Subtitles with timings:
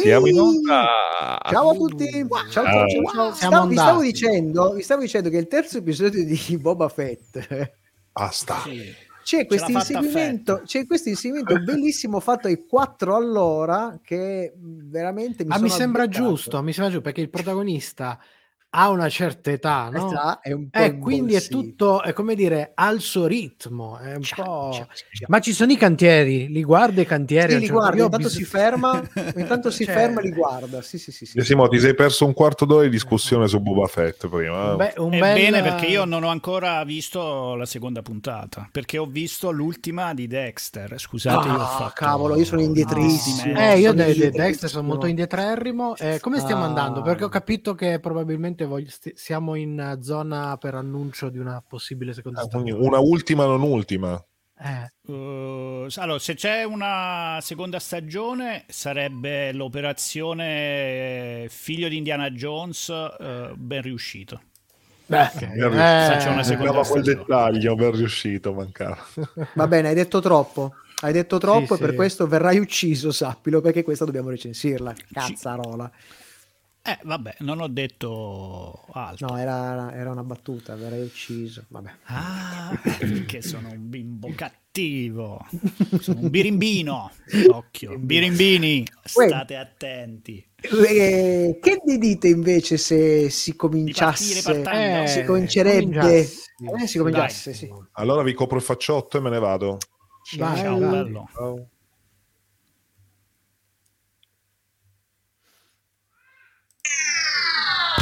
[0.00, 1.40] Siamo in onda.
[1.48, 2.08] Ciao a tutti.
[2.08, 3.32] Ciao, ciao, ciao, ciao.
[3.34, 7.70] Stavo, vi, stavo dicendo, vi stavo dicendo che il terzo episodio di Boba Fett.
[8.12, 8.62] Basta.
[9.22, 15.60] C'è questo, inseguimento, c'è questo inseguimento bellissimo fatto ai 4 all'ora che veramente mi, ah,
[15.60, 16.28] mi sembra beccato.
[16.28, 18.18] giusto, mi sembra giusto perché il protagonista
[18.74, 20.10] ha una certa età, no?
[20.10, 23.98] Età è un po eh, quindi è tutto, è come dire, al suo ritmo.
[23.98, 24.72] È un ciao, po'...
[24.72, 25.26] Ciao, ciao.
[25.28, 27.52] Ma ci sono i cantieri, li guarda i cantieri?
[27.52, 28.44] Sì, li guarda, intanto bisogno...
[28.44, 29.02] si ferma,
[29.36, 29.94] intanto si cioè...
[29.94, 30.80] ferma e li guarda.
[30.80, 31.40] Sì, sì, sì, sì.
[31.42, 34.74] Simo, ti sei perso un quarto d'ora di discussione su Boba Fett prima.
[34.74, 35.20] Beh, un bel...
[35.20, 40.26] Bene, perché io non ho ancora visto la seconda puntata, perché ho visto l'ultima di
[40.26, 40.98] Dexter.
[40.98, 41.92] Scusate, ah, io ho fatto...
[41.94, 43.54] cavolo, io sono indietrissimo.
[43.54, 45.94] eh, io di Dexter sono molto indietrerrimo.
[45.96, 46.68] Eh, come stiamo ah.
[46.68, 47.02] andando?
[47.02, 52.12] Perché ho capito che probabilmente voglio, st- siamo in zona per annuncio di una possibile
[52.12, 52.72] seconda ah, stagione.
[52.72, 54.22] Una ultima, non ultima.
[54.64, 54.92] Eh.
[55.12, 63.82] Uh, allora, se c'è una seconda stagione, sarebbe l'operazione Figlio di Indiana Jones, uh, ben
[63.82, 64.40] riuscito.
[65.06, 65.48] Beh, okay.
[65.48, 66.28] ben riuscito.
[66.28, 68.98] Eh, una seconda quel dettaglio, ben riuscito, mancava.
[69.54, 70.74] Va bene, hai detto troppo.
[71.00, 74.94] Hai detto troppo sì, e per questo verrai ucciso, sappilo, perché questa dobbiamo recensirla.
[75.12, 75.90] Cazzarola.
[75.92, 76.21] Ci...
[76.84, 79.28] Eh, vabbè, non ho detto altro.
[79.28, 81.64] No, era, era una battuta, verrei ucciso.
[81.68, 81.90] Vabbè.
[82.06, 85.46] Ah, perché sono un bimbo cattivo.
[86.00, 87.12] Sono un birimbino.
[87.50, 90.44] Occhio, birimbini, state attenti.
[90.60, 94.52] Eh, che ne dite invece se si cominciasse?
[94.70, 96.18] Eh, si comincerebbe.
[96.18, 97.72] Eh, si cominciasse, sì.
[97.92, 99.78] Allora vi copro il facciotto e me ne vado.
[100.24, 101.28] Ciao, Ciao bello.
[101.32, 101.68] Ciao.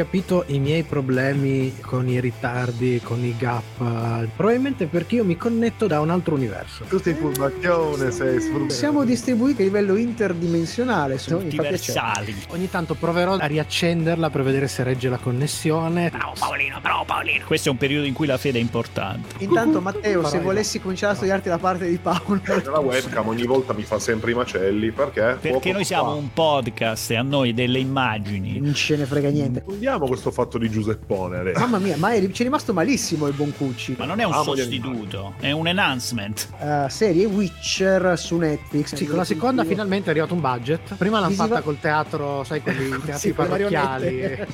[0.00, 5.86] Capito i miei problemi con i ritardi, con i gap, probabilmente perché io mi connetto
[5.86, 6.84] da un altro universo.
[6.84, 8.72] Tu sei furbacchione, sei sfruttato.
[8.72, 12.34] Siamo distribuiti a livello interdimensionale, sono universali.
[12.48, 16.08] Ogni tanto proverò a riaccenderla per vedere se regge la connessione.
[16.08, 17.44] Bravo Paolino, bravo Paolino.
[17.44, 19.34] Questo è un periodo in cui la fede è importante.
[19.44, 22.40] Intanto Matteo, se volessi cominciare a studiarti la parte di Paolo.
[22.64, 25.36] La webcam ogni volta mi fa sempre i macelli, perché?
[25.38, 28.58] Perché noi siamo un podcast e a noi delle immagini.
[28.60, 29.62] Non ce ne frega niente.
[29.68, 31.52] Andiamo questo fatto di Giuseppone.
[31.52, 33.94] Mamma mia, ma è, ci è rimasto malissimo il buon Cucci.
[33.98, 36.48] Ma non è un Amo sostituto, è un enhancement.
[36.58, 38.94] Uh, serie Witcher su Netflix.
[38.94, 40.94] Sì, con la seconda finalmente è arrivato un budget.
[40.96, 41.48] Prima l'hanno Visiva...
[41.48, 44.46] fatta col teatro, sai, quelli teatri sì, parrocchiali.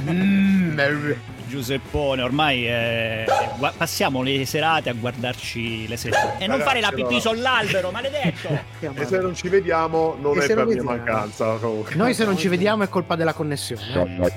[0.10, 0.74] mm,
[1.50, 3.26] Giuseppone, ormai eh,
[3.76, 6.36] passiamo le serate a guardarci le serie.
[6.38, 8.48] E non fare la pipì sull'albero, maledetto!
[8.78, 11.56] e se non ci vediamo non e è per mia mancanza.
[11.56, 11.96] Comunque.
[11.96, 14.30] Noi se non ci vediamo è colpa della connessione.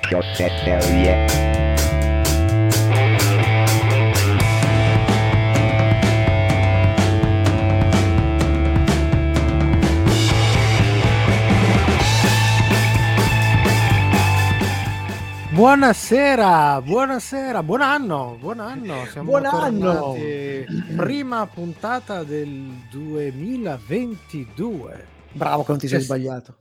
[15.53, 19.06] Buonasera, buonasera, buon anno, buon anno.
[19.06, 20.18] Siamo buon anno.
[20.96, 22.50] Prima puntata del
[22.90, 25.06] 2022.
[25.31, 26.56] Bravo che non ti sei cioè, sbagliato.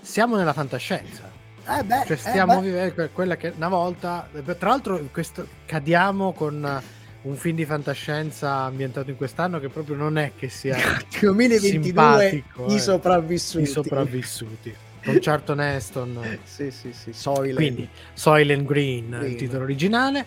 [0.00, 1.30] Siamo nella fantascienza.
[1.68, 4.26] Eh beh, cioè stiamo eh vivendo quella che una volta,
[4.58, 6.82] tra l'altro questo, cadiamo con
[7.20, 10.78] un film di fantascienza ambientato in quest'anno che proprio non è che sia
[11.20, 13.64] 2022 i eh, sopravvissuti.
[13.64, 14.74] I sopravvissuti.
[15.12, 16.38] Con Charlton Heston.
[16.44, 17.56] sì, sì, sì, Soylent.
[17.56, 20.26] Quindi Soylent Green, Green, il titolo originale.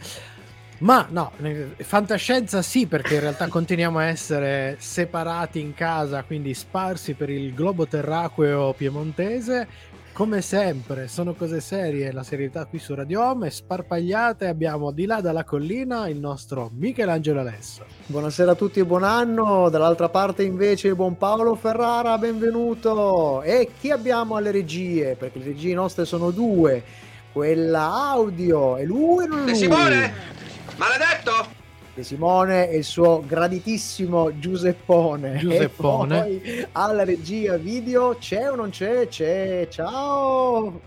[0.80, 1.32] Ma no,
[1.78, 7.54] fantascienza sì, perché in realtà continuiamo a essere separati in casa, quindi sparsi per il
[7.54, 9.68] globo terraqueo piemontese
[10.22, 15.20] come sempre, sono cose serie, la serietà qui su Radio Home, sparpagliate, abbiamo di là
[15.20, 17.84] dalla collina il nostro Michelangelo Alesso.
[18.06, 23.42] Buonasera a tutti e buon anno, dall'altra parte invece il buon Paolo Ferrara, benvenuto.
[23.42, 25.16] E chi abbiamo alle regie?
[25.16, 26.84] Perché le regie nostre sono due,
[27.32, 29.56] quella audio e lui non lui.
[29.56, 30.14] Simone,
[30.76, 31.61] maledetto!
[31.94, 35.38] De Simone e il suo graditissimo Giuseppone.
[35.38, 36.26] Giuseppone.
[36.28, 39.08] E poi alla regia video c'è o non c'è?
[39.10, 39.68] C'è.
[39.70, 40.80] Ciao!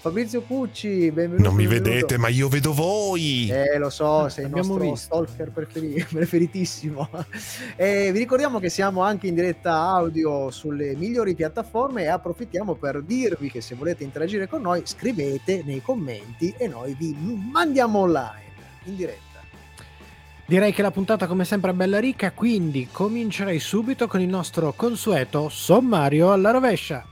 [0.00, 1.42] Fabrizio Pucci, benvenuto.
[1.48, 1.90] Non mi benvenuto.
[1.90, 3.48] vedete, ma io vedo voi.
[3.50, 5.26] Eh, lo so, sei il Abbiamo nostro visto.
[5.26, 7.08] stalker preferi- preferitissimo.
[7.76, 13.02] E vi ricordiamo che siamo anche in diretta audio sulle migliori piattaforme e approfittiamo per
[13.02, 17.14] dirvi che se volete interagire con noi scrivete nei commenti e noi vi
[17.50, 18.52] mandiamo online
[18.84, 19.28] in diretta.
[20.50, 24.72] Direi che la puntata come sempre è bella ricca, quindi comincerei subito con il nostro
[24.72, 27.06] consueto sommario alla rovescia.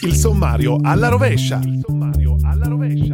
[0.00, 1.60] Il sommario alla rovescia.
[1.62, 3.12] Il sommario alla rovescia.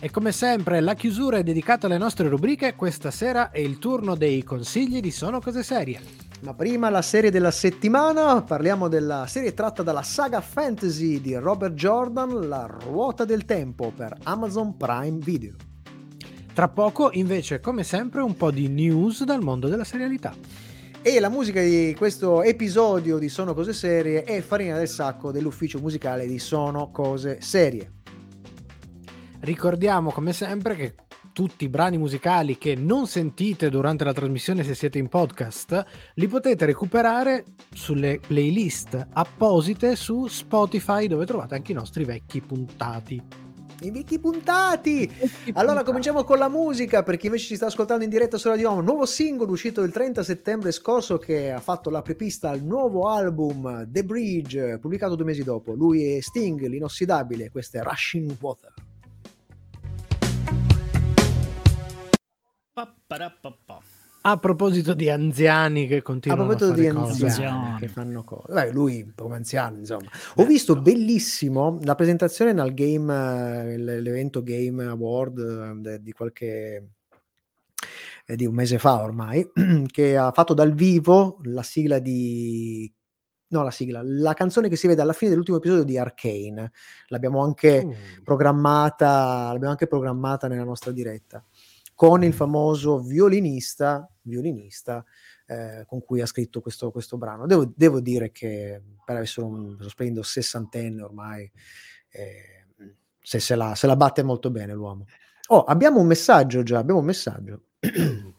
[0.00, 4.14] E come sempre la chiusura è dedicata alle nostre rubriche, questa sera è il turno
[4.14, 6.25] dei consigli di Sono Cose Serie.
[6.40, 11.72] Ma prima la serie della settimana, parliamo della serie tratta dalla saga fantasy di Robert
[11.72, 15.54] Jordan, La ruota del tempo per Amazon Prime Video.
[16.52, 20.34] Tra poco invece come sempre un po' di news dal mondo della serialità.
[21.00, 25.78] E la musica di questo episodio di Sono Cose Serie è Farina del Sacco dell'ufficio
[25.78, 27.92] musicale di Sono Cose Serie.
[29.40, 30.94] Ricordiamo come sempre che
[31.36, 35.84] tutti i brani musicali che non sentite durante la trasmissione se siete in podcast
[36.14, 37.44] li potete recuperare
[37.74, 43.22] sulle playlist apposite su Spotify dove trovate anche i nostri vecchi puntati.
[43.82, 45.12] I vecchi puntati!
[45.52, 48.70] Allora cominciamo con la musica per chi invece ci sta ascoltando in diretta su Radio
[48.70, 48.82] Home.
[48.82, 53.86] Nuovo singolo uscito il 30 settembre scorso che ha fatto la prepista al nuovo album
[53.90, 55.74] The Bridge, pubblicato due mesi dopo.
[55.74, 58.75] Lui è Sting, l'inossidabile, questo è Rushing Water.
[64.20, 67.24] A proposito di anziani che A continuano a, proposito di fare cose.
[67.24, 70.10] anziani che fanno cose, Beh, lui come anziano, insomma.
[70.34, 76.90] Ho visto bellissimo la presentazione al game, l'evento Game Award eh, de- di qualche
[78.26, 79.48] eh, di un mese fa ormai,
[79.86, 82.92] che ha fatto dal vivo la sigla di
[83.48, 86.72] no, la sigla, la canzone che si vede alla fine dell'ultimo episodio di Arcane.
[87.06, 91.42] L'abbiamo anche Uh, programmata, l'abbiamo anche programmata nella nostra diretta
[91.96, 95.02] con il famoso violinista, violinista
[95.46, 97.46] eh, con cui ha scritto questo, questo brano.
[97.46, 101.50] Devo, devo dire che per essere un lo splendido sessantenne ormai,
[102.10, 102.66] eh,
[103.18, 105.06] se, se, la, se la batte molto bene l'uomo.
[105.48, 107.62] Oh, abbiamo un messaggio già, abbiamo un messaggio.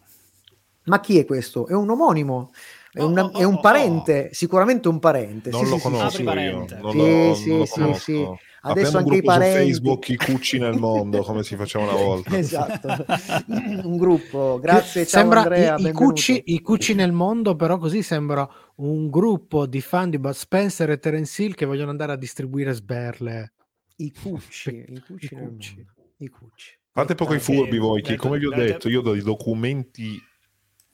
[0.85, 1.67] Ma chi è questo?
[1.67, 2.51] È un omonimo,
[2.93, 5.49] è, Oh, una- oh, è un oh, parente, sicuramente un parente.
[5.49, 6.67] Non Sì, lo sì, sì, conosco sì, io.
[6.67, 6.75] Sì,
[7.27, 7.49] lo, sì,
[7.79, 8.27] non lo sì, sì.
[8.71, 9.71] Adesso un anche i gruppo su parenti.
[9.71, 12.35] Facebook, i cucci nel mondo, come si faceva una volta.
[12.37, 13.05] esatto,
[13.47, 14.59] un gruppo.
[14.59, 19.09] Grazie, ciao sembra Andrea, i, i, cucci, i cucci nel mondo, però così sembra un
[19.09, 23.53] gruppo di fan di Bud Spencer e Terence Hill che vogliono andare a distribuire sberle.
[23.97, 25.75] I cucci, i cucci, I nel cucci.
[25.75, 26.79] mondo, i cucci.
[26.91, 30.19] Fate poco i furbi voi, che come vi ho detto, io do i documenti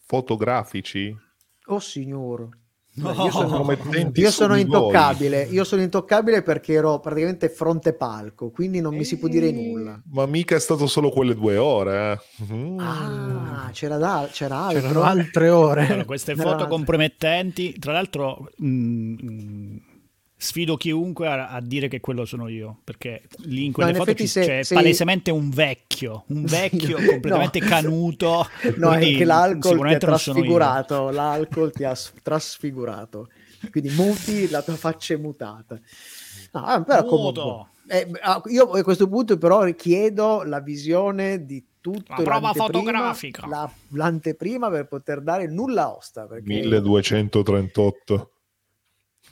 [0.06, 1.16] fotografici
[1.68, 2.50] Oh signore.
[2.96, 3.12] No.
[3.12, 3.66] Io sono,
[4.14, 4.78] io sono di voi.
[4.78, 9.52] intoccabile, io sono intoccabile perché ero praticamente fronte palco, quindi non mi si può dire
[9.52, 10.00] nulla.
[10.12, 12.12] Ma mica è stato solo quelle due ore.
[12.12, 12.54] eh.
[12.54, 12.80] Mm.
[12.80, 14.82] Ah, c'era, da- c'era altro.
[14.82, 15.86] C'erano altre ore.
[15.88, 19.82] Allora, queste foto compromettenti, tra l'altro mh, mh,
[20.44, 24.14] sfido chiunque a, a dire che quello sono io, perché lì in quelle in foto
[24.14, 27.06] ci- se- c'è se- palesemente un vecchio, un vecchio No.
[27.08, 28.46] completamente canuto.
[28.78, 33.30] No, è che l'alcol ti ha trasfigurato, l'alcol ti ha trasfigurato.
[33.72, 35.80] Quindi muti, la tua faccia è mutata.
[36.52, 37.68] No, eh, però comunque, Muto.
[37.88, 43.48] eh, ah, io a questo punto però chiedo la visione di tutto La prova fotografica.
[43.48, 46.26] la- l'anteprima per poter dare nulla osta.
[46.28, 48.32] Perché 1238.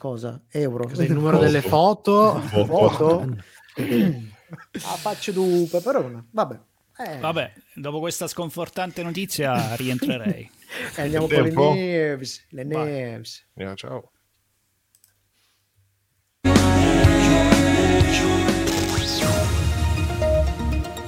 [0.02, 0.42] Cosa?
[0.48, 0.88] Euro?
[0.88, 2.40] Cos'è il numero delle foto?
[2.40, 3.20] Foto?
[3.20, 6.26] a facce du peperone.
[6.32, 6.58] Vabbè.
[6.98, 10.50] Eh, Vabbè, dopo questa sconfortante notizia rientrerei.
[10.96, 12.46] eh, andiamo con le news.
[12.50, 13.46] Le news.
[13.54, 14.10] Eh, ciao.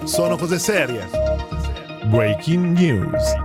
[0.05, 1.09] Sono cose serie.
[2.05, 3.44] Breaking news.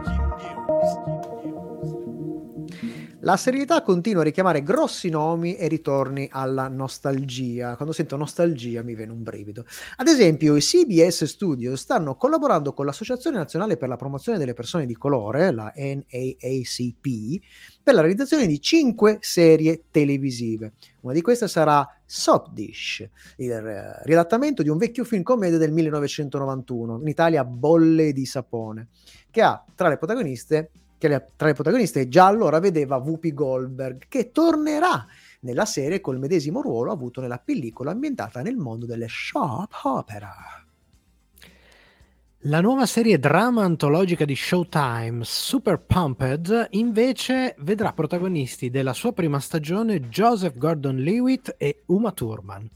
[3.24, 7.76] La serietà continua a richiamare grossi nomi e ritorni alla nostalgia.
[7.76, 9.66] Quando sento nostalgia mi viene un brivido.
[9.98, 14.86] Ad esempio, i CBS Studios stanno collaborando con l'Associazione Nazionale per la Promozione delle Persone
[14.86, 17.44] di Colore, la NAACP,
[17.84, 20.72] per la realizzazione di cinque serie televisive.
[21.02, 25.74] Una di queste sarà Soap Dish, il eh, riadattamento di un vecchio film commedia del
[25.74, 28.88] 1991, in Italia Bolle di sapone,
[29.30, 34.32] che ha tra le protagoniste che tra le protagoniste già allora vedeva Whoopi Goldberg, che
[34.32, 35.08] tornerà
[35.39, 40.34] nella serie col medesimo ruolo avuto nella pellicola ambientata nel mondo delle soap opera.
[42.44, 49.39] La nuova serie drama antologica di Showtime, Super Pumped, invece vedrà protagonisti della sua prima
[49.39, 52.70] stagione Joseph Gordon-Lewitt e Uma Thurman.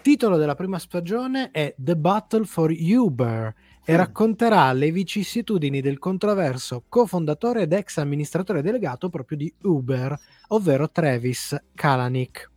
[0.00, 3.52] Titolo della prima stagione è The Battle for Uber
[3.90, 10.16] e racconterà le vicissitudini del controverso cofondatore ed ex amministratore delegato proprio di Uber,
[10.48, 12.48] ovvero Travis Kalanick.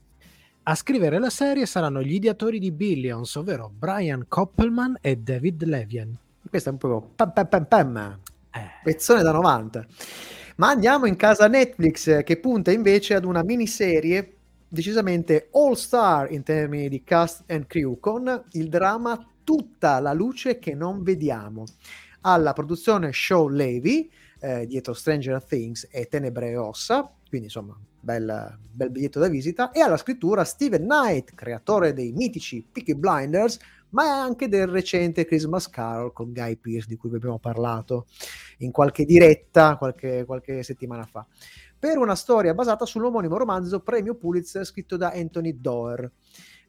[0.61, 6.15] A scrivere la serie saranno gli ideatori di Billions, ovvero Brian Koppelman e David Levien.
[6.47, 8.19] Questo è un po' pam pam pam pam.
[8.51, 8.69] Eh.
[8.83, 9.87] Pezzone da 90.
[10.57, 14.35] Ma andiamo in casa Netflix che punta invece ad una miniserie
[14.67, 20.59] decisamente all star in termini di cast and crew con il dramma Tutta la luce
[20.59, 21.65] che non vediamo.
[22.21, 24.09] Alla produzione Show Levy
[24.39, 29.71] eh, dietro Stranger Things e Tenebre e Ossa, quindi insomma bel, bel biglietto da visita,
[29.71, 33.57] e alla scrittura Steven Knight, creatore dei mitici Peaky Blinders,
[33.89, 38.07] ma anche del recente Christmas Carol con Guy Pearce di cui vi abbiamo parlato
[38.57, 41.25] in qualche diretta qualche, qualche settimana fa
[41.83, 46.05] per una storia basata sull'omonimo romanzo premio Pulitzer scritto da Anthony Doerr.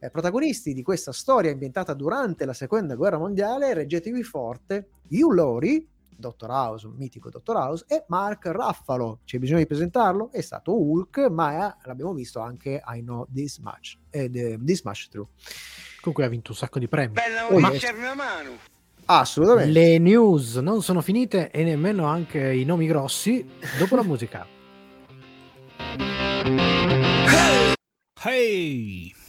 [0.04, 5.86] Eh, protagonisti di questa storia ambientata durante la seconda guerra mondiale, reggetevi forte, Hugh Laurie,
[6.14, 9.20] Dottor House, mitico Dottor House, e Mark Ruffalo.
[9.24, 10.30] C'è bisogno di presentarlo?
[10.30, 14.28] È stato Hulk, ma è, l'abbiamo visto anche I Know This Much, eh,
[14.62, 15.26] This Much True.
[16.02, 17.14] Comunque ha vinto un sacco di premi.
[17.14, 18.50] Bella, oh, serve una mano.
[19.06, 19.72] Assolutamente.
[19.72, 23.42] Le news non sono finite e nemmeno anche i nomi grossi
[23.78, 24.46] dopo la musica.
[28.22, 29.22] Hey!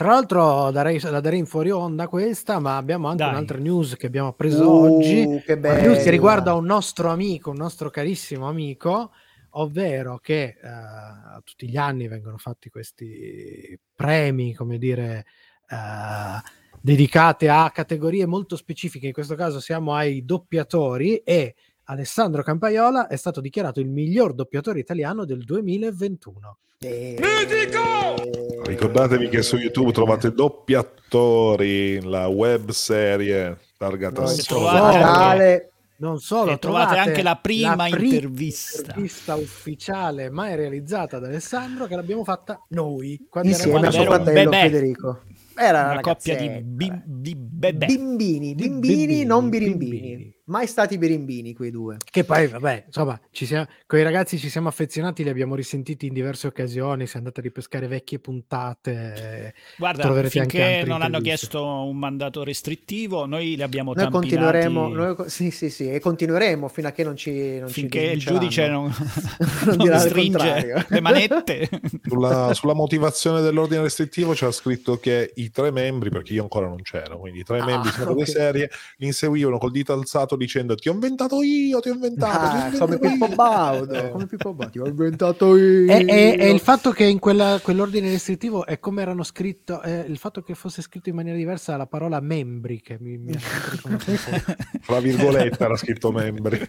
[0.00, 3.32] Tra l'altro darei, la darei in fuori onda questa, ma abbiamo anche Dai.
[3.32, 5.42] un'altra news che abbiamo appreso uh, oggi.
[5.44, 9.12] Che una news che riguarda un nostro amico, un nostro carissimo amico,
[9.50, 15.26] ovvero che uh, tutti gli anni vengono fatti questi premi, come dire,
[15.68, 16.48] uh,
[16.80, 19.08] dedicate a categorie molto specifiche.
[19.08, 21.56] In questo caso siamo ai doppiatori e
[21.90, 26.58] Alessandro Campaiola è stato dichiarato il miglior doppiatore italiano del 2021.
[26.78, 27.18] E...
[27.18, 28.62] Mitico!
[28.62, 36.86] Ricordatevi che su YouTube trovate doppiatori, la web serie targata trovate non solo, e trovate,
[36.92, 38.78] trovate anche la prima, la prima intervista.
[38.78, 39.34] intervista.
[39.34, 45.20] ufficiale mai realizzata da Alessandro che l'abbiamo fatta noi quando insieme a suo fratello Federico
[45.60, 47.86] era una, una coppia di, bim, di bebè.
[47.86, 50.00] bimbini, bimbini, bimbini non birimbini.
[50.00, 50.39] Bimbini.
[50.50, 51.96] Mai stati birimbini quei due.
[52.04, 56.06] Che poi, vabbè, insomma, ci siamo, con i ragazzi ci siamo affezionati, li abbiamo risentiti
[56.06, 59.54] in diverse occasioni, si è andati a ripescare vecchie puntate.
[59.78, 65.52] Guarda, finché non hanno chiesto un mandato restrittivo, noi li abbiamo noi continueremo, noi, sì,
[65.52, 68.92] sì, sì, e continueremo fino a che non ci non Finché ci il giudice non,
[69.66, 71.68] non, non stringe le manette.
[72.10, 76.82] Sulla, sulla motivazione dell'ordine restrittivo c'era scritto che i tre membri, perché io ancora non
[76.82, 78.26] c'ero, quindi i tre ah, membri sono okay.
[78.26, 82.76] serie, li inseguivano col dito alzato dicendo ti ho inventato io, ti ho inventato.
[82.76, 85.92] Ah, come Pippo Baudo, come Pippo Baudo, ti ho inventato io.
[85.92, 90.04] E, e, e il fatto che in quella, quell'ordine restrittivo è come erano scritto, eh,
[90.08, 93.34] il fatto che fosse scritto in maniera diversa la parola membri, che mi, mi
[94.80, 96.66] Fra virgolette era scritto membri.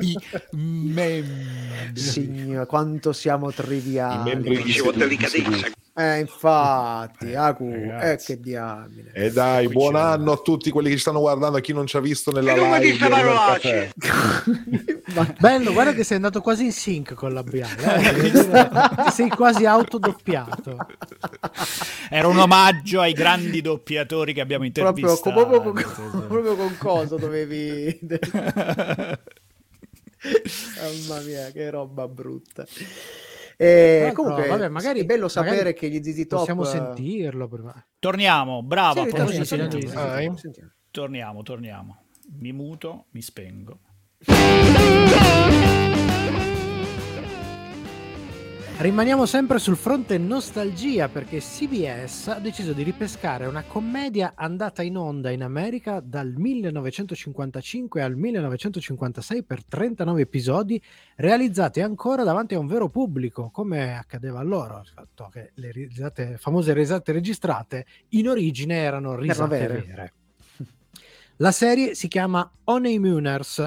[0.00, 0.18] I
[0.56, 1.92] membri.
[1.92, 4.30] Signore, quanto siamo triviali.
[4.30, 4.72] I membri di
[5.96, 9.12] eh, infatti, eh, Acu, eh, che diamine.
[9.12, 11.96] E dai, buon anno a tutti quelli che ci stanno guardando, a chi non ci
[11.96, 13.90] ha visto nella live.
[15.38, 18.32] Bello, guarda che sei andato quasi in sync con la Briale, eh?
[19.14, 20.76] sei quasi autodoppiato.
[22.10, 25.30] Era un omaggio ai grandi doppiatori che abbiamo intervistato.
[25.30, 28.00] Proprio, proprio, proprio, proprio con cosa dovevi...
[30.80, 32.66] Mamma mia, che roba brutta.
[33.56, 37.86] Eh, comunque, vabbè, magari è bello sapere magari che gli ZZ Top possiamo sentirlo prima.
[37.98, 39.04] Torniamo, bravo.
[39.04, 40.36] Sì, torniamo, torniamo,
[40.90, 42.04] torniamo, torniamo.
[42.38, 43.78] Mi muto, mi spengo.
[48.76, 54.96] Rimaniamo sempre sul fronte nostalgia perché CBS ha deciso di ripescare una commedia andata in
[54.96, 60.82] onda in America dal 1955 al 1956 per 39 episodi
[61.14, 66.36] realizzati ancora davanti a un vero pubblico, come accadeva allora, il fatto che le risate,
[66.36, 69.84] famose risate registrate in origine erano risate vere.
[69.86, 70.12] vere.
[71.36, 73.66] La serie si chiama Honeymooners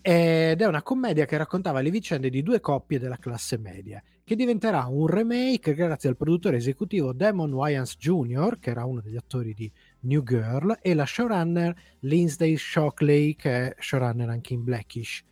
[0.00, 4.34] ed è una commedia che raccontava le vicende di due coppie della classe media che
[4.34, 9.54] diventerà un remake grazie al produttore esecutivo Damon Wayans Jr., che era uno degli attori
[9.54, 15.22] di New Girl, e la showrunner Lindsay Shockley, che è showrunner anche in Blackish.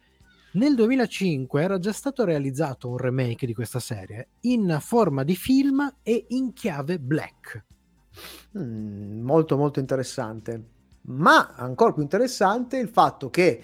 [0.53, 5.97] Nel 2005 era già stato realizzato un remake di questa serie in forma di film
[6.05, 7.65] e in chiave black.
[8.57, 10.69] Mm, molto molto interessante.
[11.07, 13.61] Ma ancora più interessante il fatto che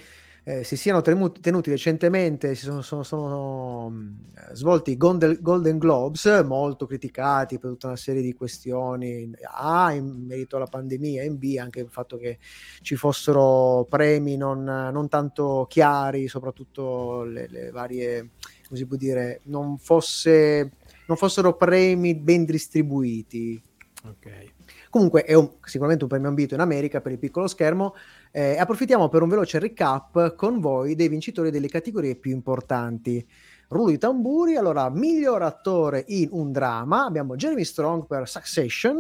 [0.51, 4.17] eh, si siano tenuti, tenuti recentemente, si sono, sono, sono um,
[4.53, 10.57] svolti i Golden, Globes, molto criticati per tutta una serie di questioni, A in merito
[10.57, 12.39] alla pandemia, e B anche il fatto che
[12.83, 18.31] ci fossero premi non, non tanto chiari, soprattutto le, le varie,
[18.67, 20.73] come si può dire, non, fosse,
[21.07, 23.63] non fossero premi ben distribuiti.
[24.05, 24.53] Ok.
[24.91, 27.95] Comunque è un, sicuramente un premio ambito in America per il piccolo schermo.
[28.33, 33.25] Eh, approfittiamo per un veloce recap con voi dei vincitori delle categorie più importanti.
[33.69, 38.99] Rullo di tamburi, allora, miglior attore in un dramma, abbiamo Jeremy Strong per Succession,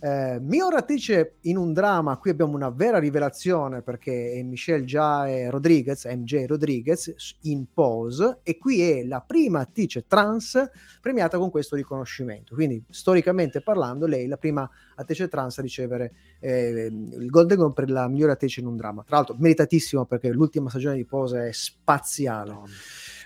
[0.00, 5.50] eh, miglior attrice in un dramma, qui abbiamo una vera rivelazione perché è Michelle Jae
[5.50, 7.12] Rodriguez, MJ Rodriguez,
[7.42, 12.54] in Pose, e qui è la prima attrice trans premiata con questo riconoscimento.
[12.54, 17.74] Quindi, storicamente parlando, lei è la prima attrice trans a ricevere eh, il Golden Globe
[17.74, 19.02] per la migliore attrice in un dramma.
[19.02, 22.52] Tra l'altro, meritatissimo perché l'ultima stagione di Pose è spaziale.
[22.52, 22.64] Oh.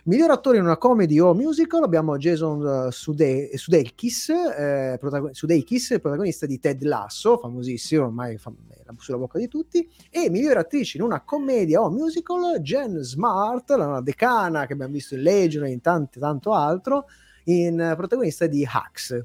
[0.05, 5.99] Miglior attore in una comedy o musical abbiamo Jason uh, Sude- Sudeikis, eh, protagon- Sudeikis,
[6.01, 8.57] protagonista di Ted Lasso, famosissimo, ormai fam-
[8.99, 14.01] sulla bocca di tutti, e miglior attrice in una commedia o musical Jen Smart, la
[14.01, 17.05] decana che abbiamo visto in Legion e in tanto, tanto altro,
[17.45, 19.25] in protagonista di Hacks.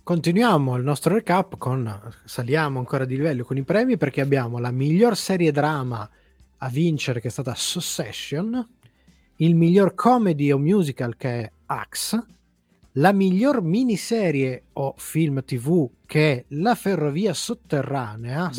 [0.00, 4.70] Continuiamo il nostro recap con saliamo ancora di livello con i premi perché abbiamo la
[4.70, 6.08] miglior serie drama
[6.58, 8.80] a vincere che è stata Succession
[9.42, 12.24] il miglior comedy o musical che è Axe,
[12.96, 18.50] la miglior miniserie o film tv che è La ferrovia sotterranea,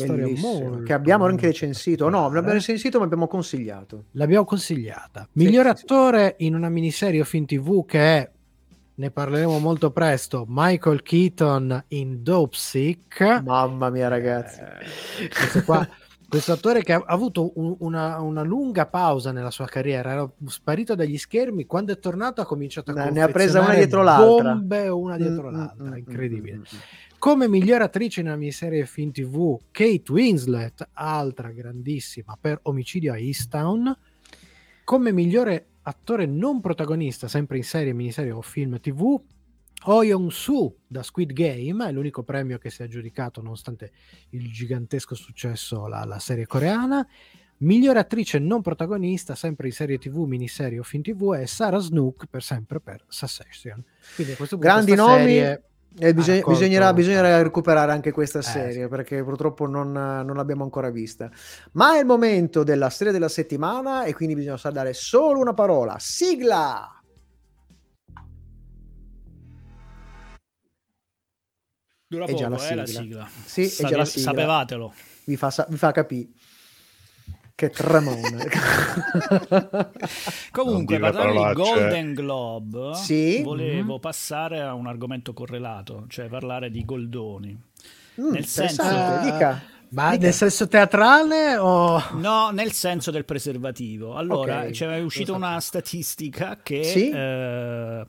[0.84, 2.08] che abbiamo anche recensito.
[2.08, 4.04] No, non l'abbiamo recensito, ma abbiamo consigliato.
[4.12, 5.26] L'abbiamo consigliata.
[5.32, 6.46] Miglior sì, attore sì.
[6.46, 8.30] in una miniserie o film tv che è
[8.96, 10.44] ne parleremo molto presto.
[10.48, 13.42] Michael Keaton in Dope Sick.
[13.42, 14.60] Mamma mia, ragazzi.
[14.60, 15.88] Eh, questo qua
[16.34, 20.96] questo attore che ha avuto un, una, una, lunga pausa nella sua carriera, era sparito
[20.96, 24.52] dagli schermi, quando è tornato ha cominciato a ne ha presa una dietro l'altra.
[24.52, 26.56] Bombe una dietro mm, mm l'altra, mm, incredibile.
[26.56, 26.78] Mm, mm,
[27.20, 33.16] Come miglior attrice in una miniserie film TV, Kate Winslet, altra grandissima per Omicidio a
[33.16, 33.96] Easttown.
[34.82, 39.20] Come migliore attore non protagonista, sempre in serie, miniserie o film TV,
[39.86, 43.92] Oh Young-soo da Squid Game è l'unico premio che si è aggiudicato nonostante
[44.30, 47.06] il gigantesco successo la, la serie coreana.
[47.58, 52.24] Migliore attrice non protagonista, sempre in serie TV, miniserie o film TV, è Sarah Snook
[52.30, 53.82] per sempre per Succession.
[54.14, 55.18] Quindi a questo punto Grandi nomi.
[55.18, 55.62] Serie...
[55.96, 58.88] E bisog- bisognerà, bisognerà, recuperare anche questa serie eh, sì.
[58.88, 61.30] perché purtroppo non, non, l'abbiamo ancora vista.
[61.72, 65.94] Ma è il momento della serie della settimana e quindi bisogna dare solo una parola.
[66.00, 67.03] Sigla!
[72.14, 73.28] Dura poco, la eh, la sigla.
[73.44, 74.30] Sì, Sape- è già la sigla.
[74.30, 74.94] Sapevatelo.
[75.24, 76.28] Vi fa, vi fa capire.
[77.56, 78.48] Che tremone.
[80.50, 83.42] Comunque, parlando di Golden Globe, sì?
[83.42, 84.00] volevo mm-hmm.
[84.00, 87.56] passare a un argomento correlato, cioè parlare di Goldoni.
[88.20, 88.82] Mm, nel senso...
[88.82, 89.62] Dica.
[89.90, 90.24] Ma Dica.
[90.24, 92.02] nel senso teatrale o...
[92.14, 94.16] No, nel senso del preservativo.
[94.16, 94.72] Allora, okay.
[94.72, 96.82] c'è uscita una statistica che...
[96.82, 97.10] Sì?
[97.10, 98.06] Eh,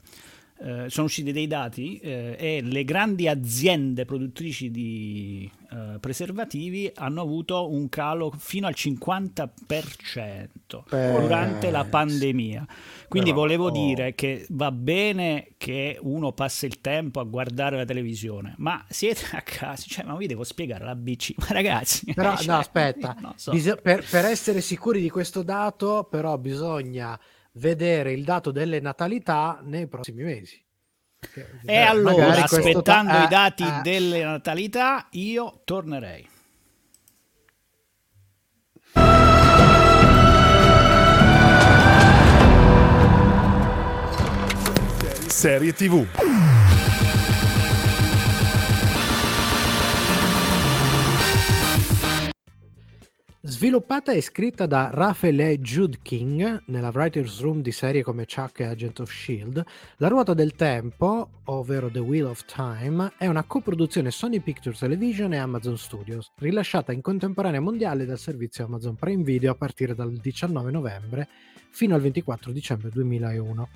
[0.57, 7.19] eh, sono usciti dei dati eh, e le grandi aziende produttrici di eh, preservativi hanno
[7.19, 9.49] avuto un calo fino al 50%
[10.87, 11.19] per...
[11.19, 12.65] durante la pandemia.
[13.09, 13.71] Quindi Però, volevo oh.
[13.71, 19.35] dire che va bene che uno passa il tempo a guardare la televisione, ma siete
[19.35, 22.05] a casa, cioè, ma vi devo spiegare la BC, ma ragazzi...
[22.15, 23.51] Però cioè, no, aspetta, so.
[23.51, 27.19] Bis- per, per essere sicuri di questo dato, però bisogna
[27.55, 30.63] vedere il dato delle natalità nei prossimi mesi.
[31.65, 36.27] E allora, aspettando ta- i dati eh, delle natalità, io tornerei.
[45.27, 46.05] Serie TV.
[53.47, 59.01] Sviluppata e scritta da Raphael Judking nella writer's room di serie come Chuck e Agent
[59.01, 59.63] of Shield,
[59.97, 65.31] La ruota del tempo, ovvero The Wheel of Time, è una coproduzione Sony Pictures Television
[65.33, 70.11] e Amazon Studios, rilasciata in contemporanea mondiale dal servizio Amazon Prime Video a partire dal
[70.11, 71.27] 19 novembre
[71.69, 73.69] fino al 24 dicembre 2001.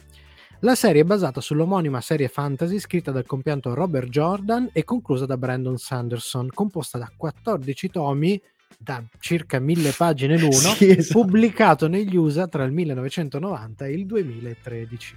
[0.62, 5.38] La serie è basata sull'omonima serie fantasy scritta dal compianto Robert Jordan e conclusa da
[5.38, 8.42] Brandon Sanderson, composta da 14 tomi
[8.82, 11.20] da circa mille pagine l'uno, sì, esatto.
[11.20, 15.16] pubblicato negli USA tra il 1990 e il 2013.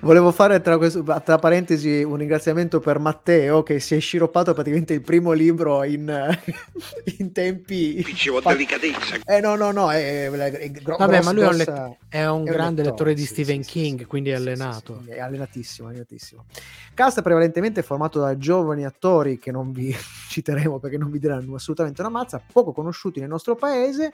[0.00, 4.94] Volevo fare tra, questo, tra parentesi un ringraziamento per Matteo che si è sciroppato praticamente
[4.94, 6.08] il primo libro in,
[7.18, 8.02] in tempi...
[8.02, 8.52] Dicevo fa...
[8.52, 9.16] delicatezza.
[9.26, 12.26] Eh no, no, no, è, è, è gro- Vabbè, ma lui è un, let- è
[12.26, 15.02] un grande lettore, lettore di sì, Stephen sì, King, quindi è allenato.
[15.06, 16.46] è allenatissimo, allenatissimo.
[16.94, 19.94] Cast prevalentemente formato da giovani attori che non vi
[20.30, 24.12] citeremo perché non vi diranno assolutamente una mazza, poco conosciuti nel nostro paese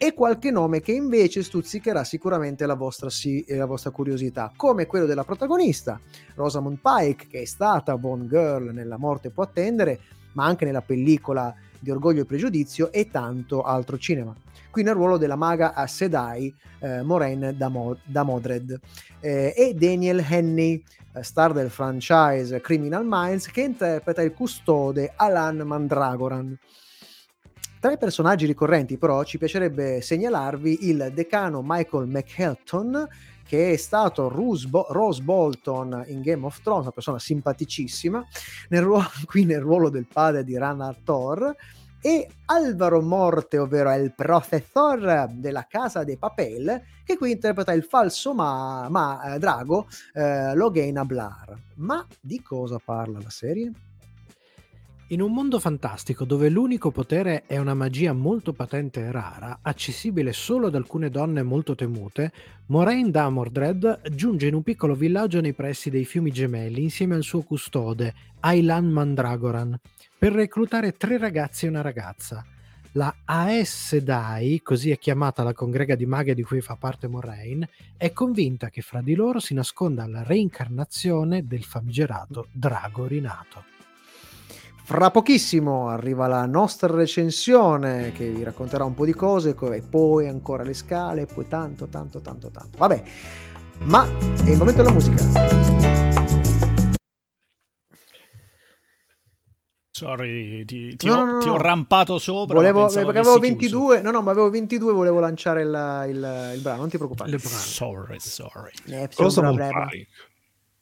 [0.00, 5.06] e qualche nome che invece stuzzicherà sicuramente la vostra, sì, la vostra curiosità, come quello
[5.06, 6.00] della protagonista,
[6.36, 9.98] Rosamund Pike, che è stata Bone Girl nella Morte può attendere,
[10.34, 14.32] ma anche nella pellicola di Orgoglio e Pregiudizio e tanto altro cinema.
[14.70, 18.78] Qui nel ruolo della maga a Sedai, eh, Moraine da, Mo- da Modred,
[19.18, 20.80] eh, e Daniel Henney,
[21.14, 26.56] eh, star del franchise Criminal Minds, che interpreta il custode Alan Mandragoran.
[27.80, 33.08] Tra i personaggi ricorrenti però ci piacerebbe segnalarvi il decano Michael McHelton
[33.48, 34.30] che è stato
[34.68, 38.22] Bo- Rose Bolton in Game of Thrones, una persona simpaticissima,
[38.68, 41.56] nel ruolo, qui nel ruolo del padre di Rana Thor,
[42.00, 48.34] e Alvaro Morte, ovvero il professor della Casa dei Papel, che qui interpreta il falso
[48.34, 51.56] ma, ma eh, drago eh, Logain Blar.
[51.76, 53.72] Ma di cosa parla la serie?
[55.10, 60.34] In un mondo fantastico dove l'unico potere è una magia molto patente e rara, accessibile
[60.34, 62.30] solo ad alcune donne molto temute,
[62.66, 67.22] Moraine da Mordred giunge in un piccolo villaggio nei pressi dei fiumi gemelli insieme al
[67.22, 69.80] suo custode, Ailan Mandragoran,
[70.18, 72.44] per reclutare tre ragazzi e una ragazza.
[72.92, 77.70] La Aes Sedai, così è chiamata la congrega di maghe di cui fa parte Moraine,
[77.96, 83.77] è convinta che fra di loro si nasconda la reincarnazione del famigerato drago rinato.
[84.88, 90.26] Fra pochissimo arriva la nostra recensione che vi racconterà un po' di cose e poi
[90.28, 92.78] ancora le scale, e poi tanto, tanto, tanto, tanto.
[92.78, 93.02] Vabbè,
[93.80, 95.22] ma è il momento della musica.
[99.90, 101.38] Sorry, ti, ti, no, ho, no, no.
[101.40, 102.54] ti, ho, rampato sopra.
[102.54, 104.02] Volevo, perché avevo 22, chiuso.
[104.02, 107.38] no, no, ma avevo 22, volevo lanciare il, il, il brano, non ti preoccupare.
[107.38, 108.72] Sorry, sorry.
[108.86, 110.08] Eh, Cosa non fai?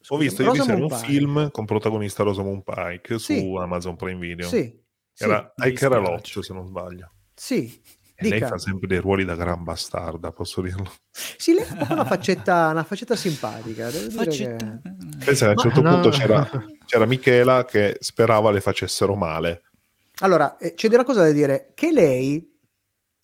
[0.09, 3.39] Ho visto ieri sera un film con protagonista Rosamund Pike sì.
[3.39, 4.47] su Amazon Prime Video.
[4.47, 4.73] Sì.
[5.17, 5.69] Era sì.
[5.69, 7.11] Ike Raloccio, se non sbaglio.
[7.35, 7.83] Sì.
[8.19, 10.91] E lei fa sempre dei ruoli da gran bastarda, posso dirlo.
[11.11, 13.91] Sì, lei ha una faccetta, una faccetta simpatica.
[13.91, 14.65] Devo faccetta.
[14.65, 14.81] Dire
[15.19, 15.25] che...
[15.25, 16.17] Pensa, a un certo Ma, punto no.
[16.17, 16.51] c'era,
[16.87, 19.63] c'era Michela che sperava le facessero male.
[20.21, 22.56] Allora, eh, c'è una cosa da dire, che lei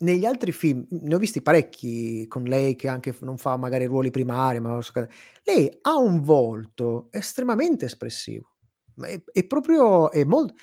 [0.02, 4.10] negli altri film, ne ho visti parecchi con lei che anche non fa magari ruoli
[4.10, 4.78] primari, ma
[5.44, 8.50] lei ha un volto estremamente espressivo.
[9.00, 10.54] È, è proprio è molto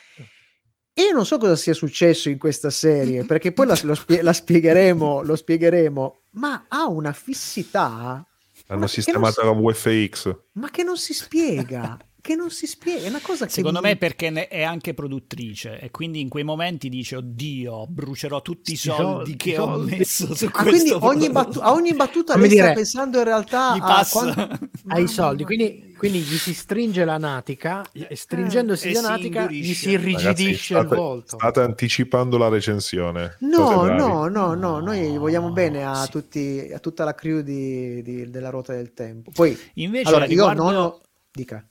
[1.00, 4.34] e io non so cosa sia successo in questa serie, perché poi la, spie- la
[4.34, 8.22] spiegheremo, lo spiegheremo, ma ha una fissità.
[8.68, 10.36] Hanno sistemata la VFX.
[10.54, 11.98] Ma che non si spiega
[12.30, 13.06] che non si spiega.
[13.06, 13.88] È una cosa che Secondo mi...
[13.88, 18.76] me perché è anche produttrice e quindi in quei momenti dice oddio, brucerò tutti i
[18.76, 22.74] soldi, che ho messo su ah, quindi ogni, battu- a ogni battuta lei dire, sta
[22.74, 24.60] pensando in realtà a quanto...
[24.90, 29.74] ai soldi, quindi, quindi, gli si stringe la natica e stringendosi eh, la natica gli
[29.74, 31.38] si irrigidisce Ragazzi, state, il volto.
[31.38, 33.38] State anticipando la recensione.
[33.40, 36.12] No, no, no, no, noi vogliamo bene a, sì.
[36.12, 39.32] tutti, a tutta la crew di, di, della ruota del tempo.
[39.34, 40.64] Poi, Invece, allora, riguardo...
[40.64, 41.02] io non ho...
[41.32, 41.68] Dica.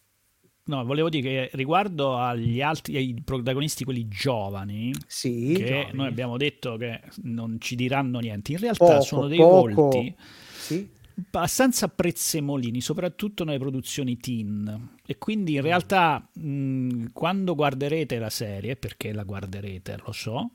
[0.69, 5.91] No, volevo dire che riguardo agli altri ai protagonisti, quelli giovani, sì, che giovani.
[5.95, 9.83] noi abbiamo detto che non ci diranno niente, in realtà poco, sono dei poco.
[9.83, 10.87] volti sì.
[11.27, 14.97] abbastanza prezzemolini, soprattutto nelle produzioni teen.
[15.07, 20.51] E quindi in realtà mh, quando guarderete la serie, perché la guarderete, lo so,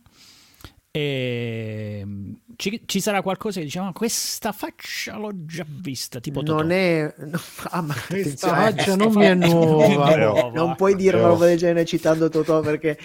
[0.96, 6.58] e ehm, ci, ci, sarà qualcosa che diciamo questa faccia l'ho già vista tipo non
[6.58, 6.70] Totò.
[6.70, 7.16] è
[7.72, 10.52] ah, ma questa faccia non mi è nuova, nuova.
[10.52, 13.00] non puoi dire una roba del genere citando Totò perché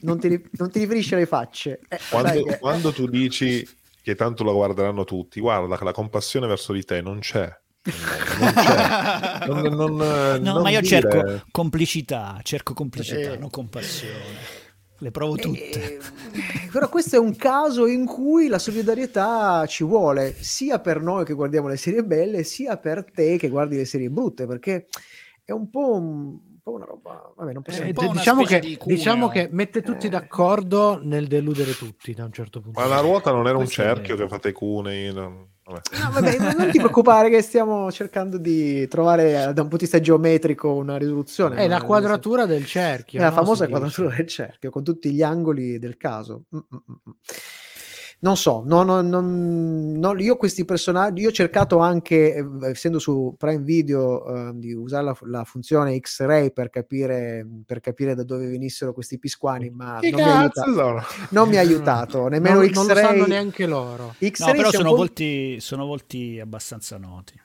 [0.00, 2.58] non ti, non ti riferisci alle facce eh, quando, che...
[2.58, 3.68] quando tu dici
[4.00, 8.52] che tanto la guarderanno tutti guarda che la compassione verso di te non c'è non
[8.54, 9.42] c'è.
[9.46, 11.02] Non, non, no, non ma io dire...
[11.02, 13.36] cerco complicità, cerco complicità, eh.
[13.36, 14.62] non compassione
[15.04, 15.96] le provo tutte.
[15.96, 16.00] Eh,
[16.72, 21.34] però questo è un caso in cui la solidarietà ci vuole, sia per noi che
[21.34, 24.86] guardiamo le serie belle, sia per te che guardi le serie brutte, perché
[25.44, 27.32] è un po' un, una roba.
[27.36, 27.90] Vabbè, non possiamo...
[27.90, 30.10] Eh, diciamo, che, di diciamo che mette tutti eh.
[30.10, 32.80] d'accordo nel deludere tutti da un certo punto.
[32.80, 35.12] Ma la ruota non era un cerchio che fate cunei.
[35.12, 35.52] Non...
[35.66, 35.80] Vabbè.
[36.02, 40.00] No, vabbè, non ti preoccupare che stiamo cercando di trovare da un punto di vista
[40.00, 41.56] geometrico una risoluzione.
[41.56, 43.18] È la quadratura del cerchio.
[43.18, 43.34] È la no?
[43.34, 46.44] famosa quadratura del cerchio con tutti gli angoli del caso.
[46.54, 47.16] Mm-mm-mm.
[48.24, 53.34] Non so, no, no, no, io questi personaggi, io ho cercato anche, eh, essendo su
[53.36, 58.46] Prime Video, uh, di usare la, la, funzione X-Ray per capire, per capire da dove
[58.46, 60.64] venissero questi pisquani, ma non mi, aiuta,
[61.28, 62.86] non mi, ha aiutato, nemmeno non, X-Ray.
[62.86, 64.14] Non lo sanno neanche loro.
[64.18, 67.38] X-Ray no, però sono volti, sono volti abbastanza noti.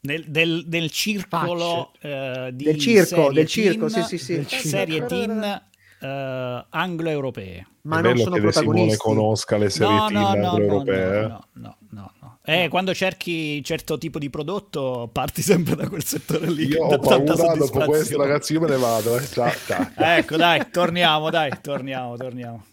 [0.00, 4.68] Nel, del, del circolo eh, di del circo, del circo, teen, sì, sì, sì.
[4.68, 5.62] serie teen
[6.04, 7.66] uh, anglo-europee.
[7.82, 8.96] Ma non sono protagonisti.
[8.96, 11.20] Simone conosca le serie no, no, no, anglo-europee.
[11.22, 12.38] No, no, no, no.
[12.46, 16.66] Eh, quando cerchi certo tipo di prodotto, parti sempre da quel settore lì.
[16.66, 19.16] Io ho paura dopo questo, ragazzi, io me ne vado.
[19.16, 19.26] Eh.
[19.26, 19.90] Ciao, ciao.
[19.96, 22.64] ecco, dai, torniamo, dai, torniamo, torniamo.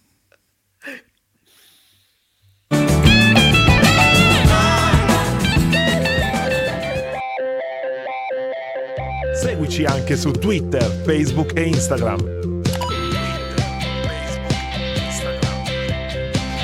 [9.33, 12.50] Seguici anche su Twitter, Facebook e Instagram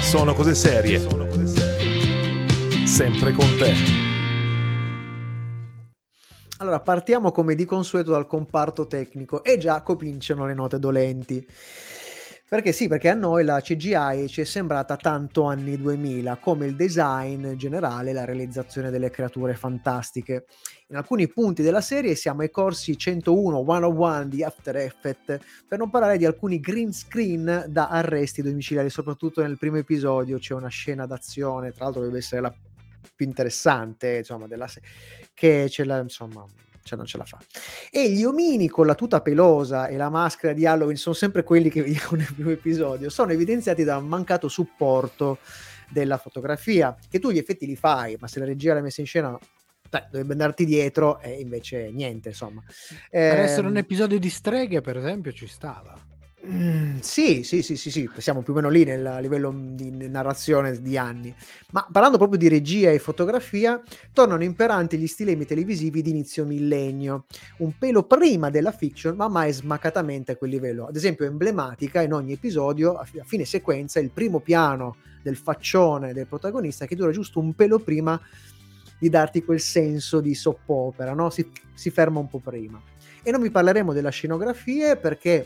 [0.08, 1.00] Sono cose serie.
[2.86, 3.74] Sempre con te.
[6.60, 11.46] Allora, partiamo come di consueto dal comparto tecnico e già cominciano le note dolenti.
[12.50, 16.78] Perché sì, perché a noi la CGI ci è sembrata tanto anni 2000, come il
[16.78, 20.46] design generale la realizzazione delle creature fantastiche.
[20.88, 25.90] In alcuni punti della serie siamo ai corsi 101, 101 di After Effects, per non
[25.90, 31.06] parlare di alcuni green screen da arresti domiciliari, soprattutto nel primo episodio c'è una scena
[31.06, 32.56] d'azione, tra l'altro deve essere la
[33.14, 34.88] più interessante, insomma, della serie,
[35.34, 36.46] che ce la, insomma,
[36.88, 37.38] cioè non ce la fa.
[37.92, 41.70] E gli omini con la tuta pelosa e la maschera di Halloween sono sempre quelli
[41.70, 45.38] che vediamo nel primo episodio, sono evidenziati da un mancato supporto
[45.90, 49.08] della fotografia, che tu gli effetti li fai, ma se la regia l'ha messa in
[49.08, 49.38] scena
[49.90, 52.64] dai, dovrebbe andarti dietro e invece niente, insomma.
[53.10, 55.96] Per eh, essere un episodio di streghe, per esempio, ci stava.
[56.50, 60.82] Mm, sì, sì, sì, sì, sì, siamo più o meno lì nel livello di narrazione
[60.82, 61.34] di anni.
[61.72, 63.82] Ma parlando proprio di regia e fotografia,
[64.14, 67.26] tornano imperanti gli stilemi televisivi di inizio millennio,
[67.58, 70.88] un pelo prima della fiction, ma mai smacatamente a quel livello.
[70.88, 76.28] Ad esempio, emblematica in ogni episodio, a fine sequenza, il primo piano del faccione del
[76.28, 78.18] protagonista che dura giusto un pelo prima
[78.98, 81.30] di darti quel senso di soppopera, no?
[81.30, 82.82] si, si ferma un po' prima.
[83.22, 85.46] E non vi parleremo della scenografia perché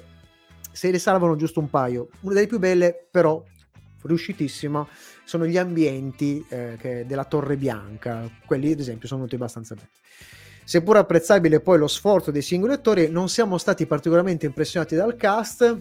[0.72, 2.10] se ne salvano giusto un paio.
[2.22, 3.44] Una delle più belle, però
[4.04, 4.88] riuscitissima,
[5.24, 8.30] sono gli ambienti eh, che, della Torre Bianca.
[8.46, 9.90] Quelli, ad esempio, sono venuti abbastanza bene.
[10.64, 15.78] Seppur apprezzabile poi lo sforzo dei singoli attori, non siamo stati particolarmente impressionati dal cast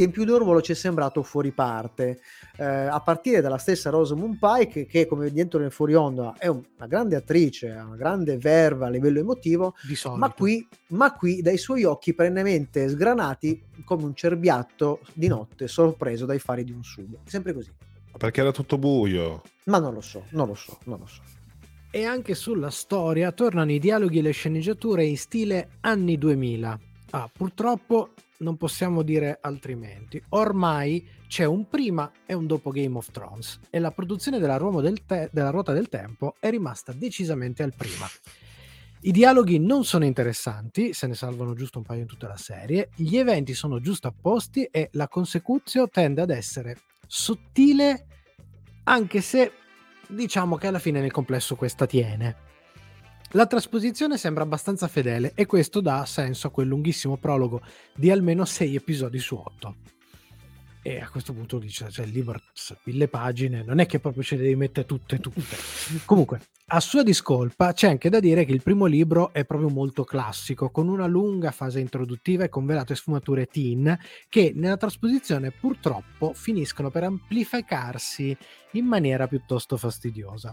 [0.00, 2.20] che in più di un ruolo ci è sembrato fuori parte,
[2.56, 6.86] eh, a partire dalla stessa Rosamund Pike, che come dentro nel fuori onda è una
[6.88, 9.74] grande attrice, ha una grande verva a livello emotivo,
[10.14, 16.24] ma qui, ma qui dai suoi occhi perennemente sgranati come un cerbiatto di notte sorpreso
[16.24, 17.18] dai fari di un sub.
[17.26, 17.70] Sempre così.
[18.16, 19.42] Perché era tutto buio.
[19.64, 21.20] Ma non lo so, non lo so, non lo so.
[21.90, 26.88] E anche sulla storia tornano i dialoghi e le sceneggiature in stile anni 2000.
[27.10, 30.22] Ah, purtroppo non possiamo dire altrimenti.
[30.30, 35.04] Ormai c'è un prima e un dopo Game of Thrones e la produzione della, del
[35.04, 38.06] te- della Ruota del Tempo è rimasta decisamente al prima.
[39.02, 42.90] I dialoghi non sono interessanti, se ne salvano giusto un paio in tutta la serie,
[42.96, 48.06] gli eventi sono giusto apposti e la consecuzio tende ad essere sottile,
[48.84, 49.52] anche se
[50.06, 52.48] diciamo che alla fine nel complesso questa tiene.
[53.34, 57.62] La trasposizione sembra abbastanza fedele e questo dà senso a quel lunghissimo prologo
[57.94, 59.76] di almeno 6 episodi su 8.
[60.82, 62.40] E a questo punto dice, cioè il libro
[62.84, 65.56] mille pagine, non è che proprio ce le devi mettere tutte tutte.
[66.06, 66.40] Comunque,
[66.72, 70.70] a sua discolpa c'è anche da dire che il primo libro è proprio molto classico,
[70.70, 73.96] con una lunga fase introduttiva e con velate sfumature teen
[74.28, 78.36] che nella trasposizione purtroppo finiscono per amplificarsi
[78.72, 80.52] in maniera piuttosto fastidiosa.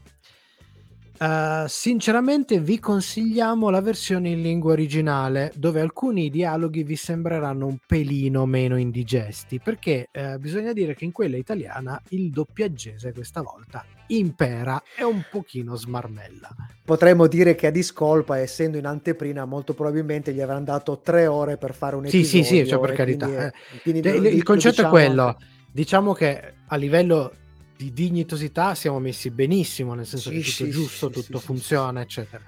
[1.20, 7.78] Uh, sinceramente vi consigliamo la versione in lingua originale dove alcuni dialoghi vi sembreranno un
[7.84, 13.84] pelino meno indigesti perché uh, bisogna dire che in quella italiana il doppiaggese questa volta
[14.08, 16.56] impera e un pochino smarmella.
[16.86, 21.58] Potremmo dire che a discolpa essendo in anteprima molto probabilmente gli avranno dato tre ore
[21.58, 22.28] per fare un episodio.
[22.28, 23.26] Sì sì sì, cioè per carità.
[23.26, 23.54] Quindi, eh.
[23.82, 24.88] quindi il, il, concetto diciamo...
[24.88, 25.38] è quello,
[25.72, 27.34] diciamo che a livello
[27.78, 31.40] di dignitosità siamo messi benissimo, nel senso sì, che tutto sì, è giusto, sì, tutto
[31.40, 32.44] funziona, eccetera.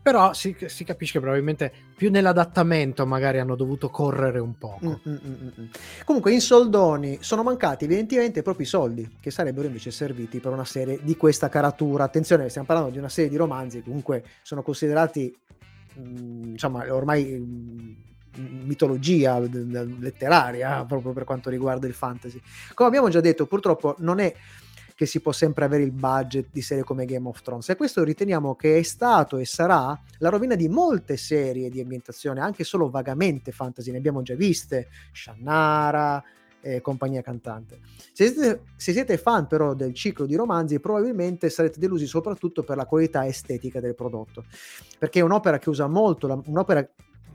[0.00, 4.86] Però si, si, capisce che probabilmente più nell'adattamento magari hanno dovuto correre un poco.
[4.86, 5.66] Mm, mm, mm, mm, mm.
[6.04, 11.00] Comunque in soldoni sono mancati evidentemente i soldi che sarebbero invece serviti per una serie
[11.02, 12.04] di questa caratura.
[12.04, 15.36] Attenzione, stiamo parlando di una serie di romanzi, comunque sono considerati,
[15.96, 18.06] insomma, ormai
[18.38, 22.40] mitologia letteraria proprio per quanto riguarda il fantasy.
[22.72, 24.32] Come abbiamo già detto, purtroppo non è
[24.98, 27.68] che si può sempre avere il budget di serie come Game of Thrones.
[27.68, 32.40] E questo riteniamo che è stato e sarà la rovina di molte serie di ambientazione,
[32.40, 36.20] anche solo vagamente fantasy, ne abbiamo già viste, Shannara,
[36.60, 37.78] e compagnia cantante.
[38.12, 42.76] Se siete, se siete, fan però del ciclo di romanzi, probabilmente sarete delusi soprattutto per
[42.76, 44.46] la qualità estetica del prodotto,
[44.98, 46.84] perché è un'opera che usa molto, la, un'opera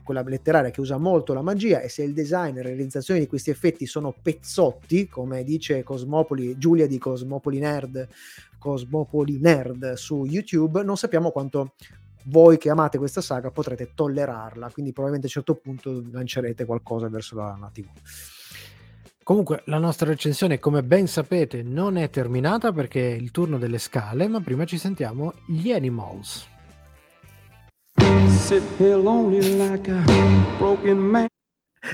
[0.04, 3.26] quella letteraria che usa molto la magia e se il design e la realizzazione di
[3.26, 8.06] questi effetti sono pezzotti, come dice Cosmopoli, Giulia di Cosmopoli Nerd,
[8.58, 11.72] Cosmopoli Nerd su YouTube, non sappiamo quanto
[12.26, 17.08] voi che amate questa saga potrete tollerarla, quindi probabilmente a un certo punto lancerete qualcosa
[17.08, 17.88] verso la, la TV.
[19.22, 23.78] Comunque la nostra recensione, come ben sapete, non è terminata perché è il turno delle
[23.78, 26.52] scale, ma prima ci sentiamo gli Animals.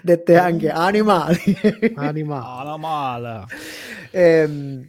[0.03, 1.39] Dette anche animali.
[1.95, 2.45] Animali.
[2.61, 3.47] Animale.
[4.11, 4.89] ehm,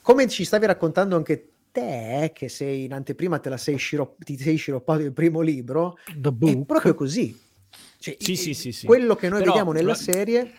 [0.00, 4.36] come ci stavi raccontando anche te, che sei in anteprima, te la sei scirop- ti
[4.38, 5.98] sei sciroppato il primo libro,
[6.60, 7.38] è proprio così.
[7.98, 10.52] Cioè, sì, sì, sì, sì, Quello che noi Però, vediamo nella lo, serie...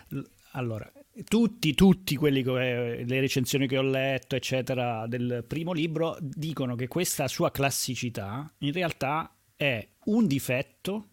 [0.51, 0.89] Allora,
[1.27, 6.87] tutti, tutti quelli che, le recensioni che ho letto, eccetera, del primo libro dicono che
[6.87, 11.07] questa sua classicità in realtà è un difetto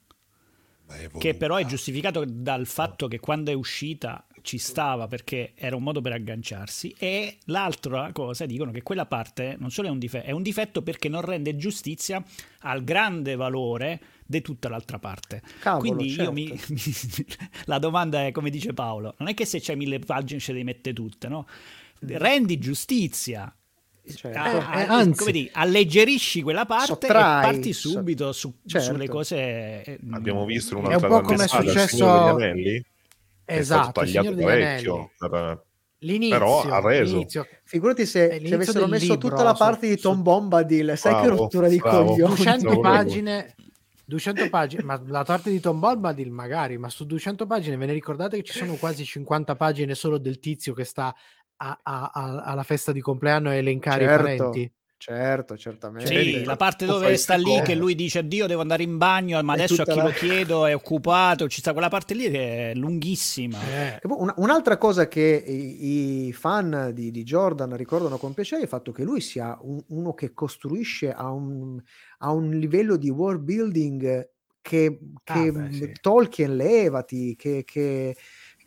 [1.18, 5.82] che però è giustificato dal fatto che quando è uscita ci stava perché era un
[5.82, 10.26] modo per agganciarsi e l'altra cosa dicono che quella parte non solo è un difetto,
[10.26, 12.22] è un difetto perché non rende giustizia
[12.60, 15.42] al grande valore di tutta l'altra parte.
[15.60, 16.22] Cavolo, Quindi certo.
[16.22, 16.80] io mi, mi,
[17.66, 20.64] la domanda è come dice Paolo, non è che se c'hai mille pagine ce le
[20.64, 21.46] mette tutte, no?
[22.00, 23.54] Rendi giustizia
[24.04, 24.38] Certo.
[24.38, 25.18] A, a, Eh, anzi.
[25.18, 28.92] come dire, alleggerisci quella parte Sottrai, e parti subito su, certo.
[28.92, 29.36] sulle cose.
[29.36, 32.84] eh, Abbiamo visto in È un'altra un po' come è successo- Anelli,
[33.44, 35.10] è Esatto, stato tagliato parecchio.
[35.18, 35.64] Per-
[36.02, 37.16] L'inizio, Però ha reso.
[37.16, 37.46] l'inizio.
[37.62, 40.94] Figurati È se ci avessero messo libro, tutta la su- parte di Tom su- Bombadil,
[40.96, 42.16] sai che rottura di coglioni.
[42.16, 43.54] 200 Stavo pagine
[44.06, 47.92] 200 pagine, ma la parte di Tom Bombadil magari, ma su 200 pagine ve ne
[47.92, 51.14] ricordate che ci sono quasi 50 pagine solo del tizio che sta
[51.62, 54.14] a- a- a- alla festa di compleanno a elencare Certo.
[54.22, 54.72] i parenti?
[55.00, 56.08] Certo, certamente.
[56.14, 59.54] Sì, la parte dove sta lì che lui dice Dio devo andare in bagno ma
[59.54, 62.72] È adesso a chi la- lo chiedo è occupato ci sta quella parte lì che
[62.72, 64.00] è lunghissima Eh, E
[64.36, 68.92] un'altra cosa che i, i fan di, di Jordan ricordano con piacere è il fatto
[68.92, 71.80] che lui sia un- uno che costruisce a un,
[72.18, 74.28] a un livello di world building
[74.60, 75.92] che, che Ah, beh, sì.
[75.98, 78.14] Tolkien levati, che, che-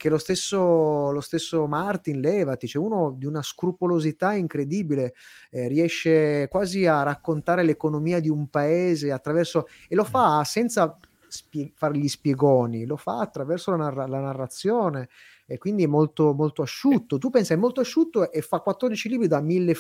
[0.04, 5.14] che lo, stesso, lo stesso Martin levati, c'è uno di una scrupolosità incredibile,
[5.50, 11.72] eh, riesce quasi a raccontare l'economia di un paese attraverso e lo fa senza spie-
[11.74, 15.08] fare gli spiegoni, lo fa attraverso la, narra- la narrazione
[15.46, 17.18] e quindi è molto, molto asciutto.
[17.18, 19.74] Tu pensi è molto asciutto e fa 14 libri da mille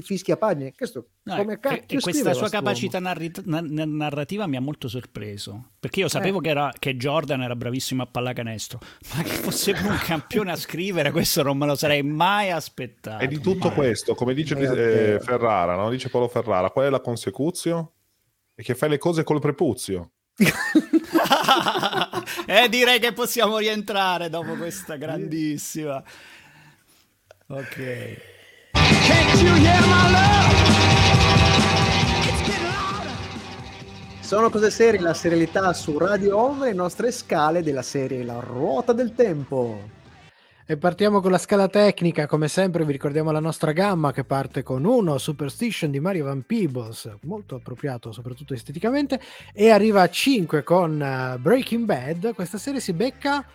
[0.00, 0.72] f- fischi a pagine.
[0.74, 4.60] Questo No, come e- cacchio e questa sua capacità narri- na- na- narrativa mi ha
[4.60, 6.42] molto sorpreso perché io sapevo Eh.
[6.42, 8.78] che, era- che Jordan era bravissimo a pallacanestro
[9.14, 13.28] ma che fosse un campione a scrivere questo non me lo sarei mai aspettato E
[13.28, 13.76] di tutto mai.
[13.76, 15.20] questo, come dice eh, Dio.
[15.20, 15.90] Ferrara, no?
[15.90, 17.92] dice Paolo Ferrara, qual è la consecuzio?
[18.54, 20.12] È che fai le cose col prepuzio.
[22.46, 26.02] eh, direi che possiamo rientrare dopo questa grandissima.
[27.48, 28.16] Ok.
[34.26, 38.92] Sono cose serie, la serialità su Radio Home, le nostre scale della serie La ruota
[38.92, 39.94] del tempo.
[40.66, 44.64] E partiamo con la scala tecnica, come sempre vi ricordiamo la nostra gamma che parte
[44.64, 49.20] con 1 Superstition di Mario Van Peebles, molto appropriato soprattutto esteticamente,
[49.52, 53.46] e arriva a 5 con eh, Breaking Bad, questa serie si becca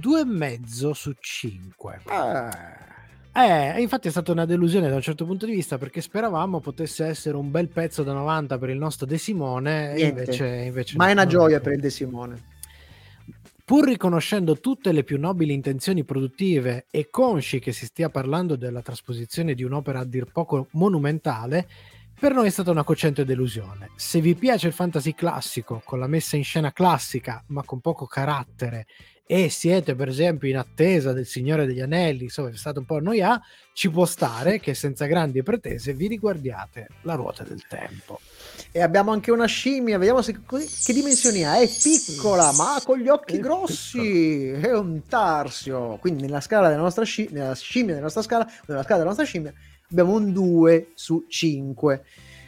[0.00, 2.02] 2,5 su 5.
[2.06, 2.89] Ah,
[3.32, 7.04] Eh, infatti è stata una delusione da un certo punto di vista perché speravamo potesse
[7.06, 11.14] essere un bel pezzo da 90 per il nostro De Simone, invece, invece ma è
[11.14, 11.64] no, una gioia ecco.
[11.64, 12.42] per il De Simone.
[13.64, 18.82] Pur riconoscendo tutte le più nobili intenzioni produttive e consci che si stia parlando della
[18.82, 21.68] trasposizione di un'opera a dir poco monumentale,
[22.18, 23.92] per noi è stata una cocente delusione.
[23.94, 28.06] Se vi piace il fantasy classico, con la messa in scena classica, ma con poco
[28.06, 28.86] carattere,
[29.32, 33.46] e siete per esempio in attesa del Signore degli Anelli, insomma, state un po' annoiati,
[33.74, 38.18] ci può stare che senza grandi pretese vi riguardiate la ruota del tempo.
[38.72, 41.60] E abbiamo anche una scimmia, vediamo se, che dimensioni ha.
[41.60, 44.48] È piccola, ma con gli occhi È grossi.
[44.48, 45.98] È un tarsio.
[45.98, 49.24] Quindi nella scala della nostra scimmia, nella scimmia della nostra scala, nella scala della nostra
[49.24, 49.54] scimmia,
[49.92, 52.04] abbiamo un 2 su 5.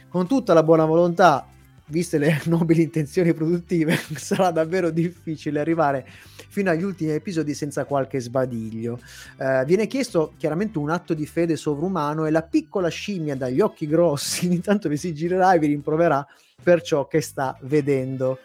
[0.09, 1.47] Con tutta la buona volontà
[1.87, 6.05] viste le nobili intenzioni produttive, sarà davvero difficile arrivare
[6.49, 8.99] fino agli ultimi episodi senza qualche sbadiglio.
[9.37, 13.87] Eh, viene chiesto chiaramente un atto di fede sovrumano e la piccola scimmia dagli occhi
[13.87, 16.25] grossi intanto vi si girerà e vi rimproverà
[16.61, 18.39] per ciò che sta vedendo.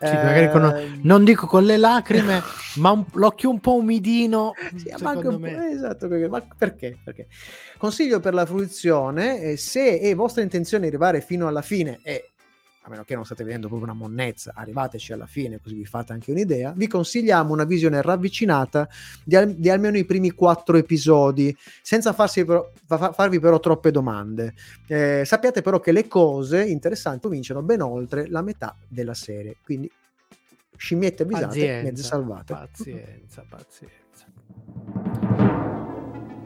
[0.00, 2.40] Sì, con, ehm, non dico con le lacrime,
[2.76, 4.52] ma un, l'occhio un po' umidino.
[4.76, 6.98] Sì, un po', esatto, ma perché?
[7.02, 7.26] perché?
[7.76, 12.30] Consiglio per la fruizione, eh, se è vostra intenzione arrivare fino alla fine e
[12.88, 16.12] a meno che non state vedendo proprio una monnezza, arrivateci alla fine così vi fate
[16.12, 18.88] anche un'idea, vi consigliamo una visione ravvicinata
[19.22, 23.90] di, al- di almeno i primi quattro episodi, senza farsi però, fa- farvi però troppe
[23.90, 24.54] domande.
[24.86, 29.90] Eh, sappiate però che le cose interessanti cominciano ben oltre la metà della serie, quindi
[30.76, 32.52] scimmiette avvisate, pazienza, mezze salvate.
[32.54, 33.96] Pazienza, pazienza.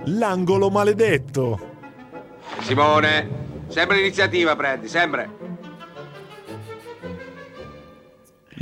[0.06, 1.70] L'angolo maledetto.
[2.60, 3.28] Simone,
[3.68, 5.51] sempre l'iniziativa prendi, sempre.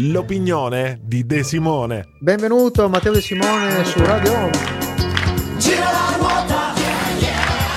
[0.08, 2.08] L'opinione di De Simone.
[2.18, 4.50] Benvenuto Matteo De Simone su Radio Home.
[5.58, 6.72] Gira la ruota,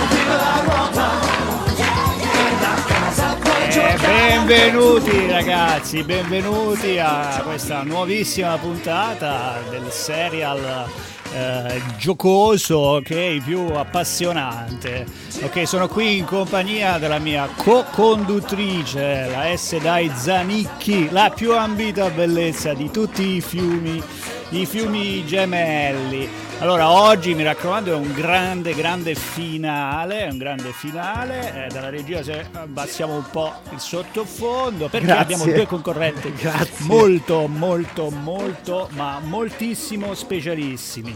[0.10, 1.32] gira la ruota.
[3.76, 10.86] Eh, benvenuti ragazzi, benvenuti a questa nuovissima puntata del serial
[11.34, 15.06] eh, giocoso che più appassionante.
[15.42, 19.80] Ok, sono qui in compagnia della mia co-conduttrice, la S.
[19.80, 24.02] Dai Zanicchi, la più ambita bellezza di tutti i fiumi,
[24.50, 26.30] i fiumi gemelli.
[26.64, 31.66] Allora, oggi mi raccomando è un grande, grande finale, un grande finale.
[31.66, 35.24] Eh, dalla regia se abbassiamo un po' il sottofondo perché Grazie.
[35.24, 36.86] abbiamo due concorrenti Grazie.
[36.86, 41.14] molto, molto, molto, ma moltissimo specialissimi.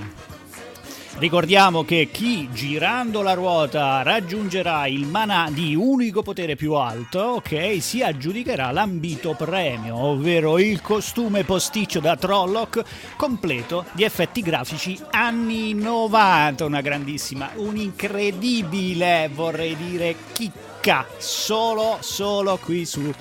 [1.19, 7.81] Ricordiamo che chi girando la ruota raggiungerà il mana di unico potere più alto, ok,
[7.81, 12.83] si aggiudicherà l'ambito premio, ovvero il costume posticcio da Trolloc
[13.15, 22.85] completo di effetti grafici anni 90, una grandissima, un'incredibile, vorrei dire, chicca, solo, solo qui
[22.85, 23.11] su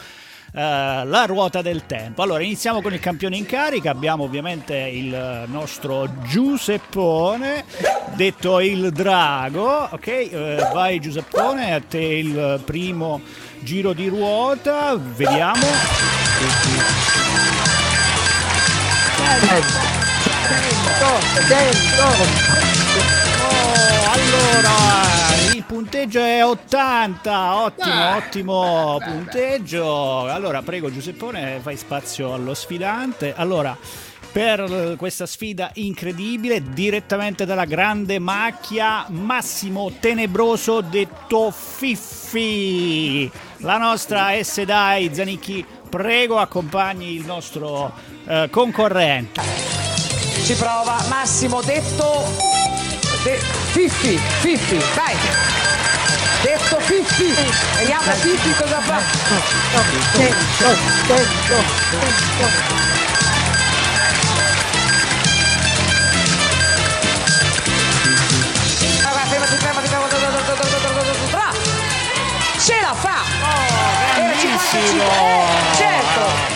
[0.57, 2.23] la ruota del tempo.
[2.23, 3.91] Allora, iniziamo con il campione in carica.
[3.91, 7.65] Abbiamo ovviamente il nostro Giuseppone,
[8.15, 9.89] detto il drago.
[9.91, 13.21] Ok, uh, vai Giuseppone, a te il primo
[13.61, 14.97] giro di ruota.
[14.97, 15.67] Vediamo.
[20.49, 22.07] Dentro, dentro.
[23.39, 25.26] Oh, allora,
[25.67, 30.31] punteggio è 80, ottimo, ah, ottimo punteggio.
[30.31, 33.35] Allora, prego Giuseppone, fai spazio allo sfidante.
[33.37, 33.77] Allora,
[34.31, 43.31] per questa sfida incredibile, direttamente dalla grande macchia, Massimo Tenebroso detto Fiffi.
[43.59, 44.62] La nostra S.
[44.62, 47.93] Dai Zanicchi, prego accompagni il nostro
[48.27, 49.41] eh, concorrente.
[50.45, 52.66] Ci prova Massimo detto
[53.27, 53.41] De-
[53.72, 55.16] Fiffi, Fiffi, vai!
[56.43, 57.35] Detto Fiffi!
[57.77, 59.03] Vediamo Fiffi cosa fa!
[60.12, 60.77] Dentro,
[61.09, 61.57] dentro,
[61.91, 62.77] dentro!
[72.59, 73.22] Ce la fa!
[73.43, 75.05] Oh, grandissimo!
[75.77, 76.56] Certo!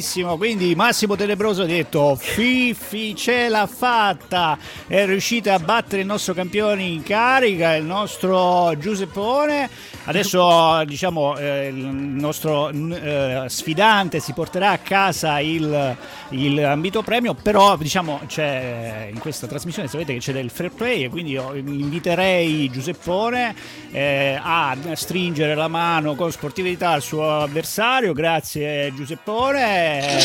[0.00, 6.06] Bellissimo, quindi Massimo Tenebroso ha detto Fifi ce l'ha fatta, è riuscita a battere il
[6.06, 9.68] nostro campione in carica, il nostro Giuseppone.
[10.04, 15.96] Adesso diciamo eh, il nostro eh, sfidante si porterà a casa il,
[16.30, 21.08] il ambito premio, però diciamo in questa trasmissione sapete che c'è del fair play e
[21.10, 23.54] quindi io inviterei Giuseppone
[23.92, 28.12] eh, a stringere la mano con sportività al suo avversario.
[28.12, 30.16] Grazie Giuseppone è...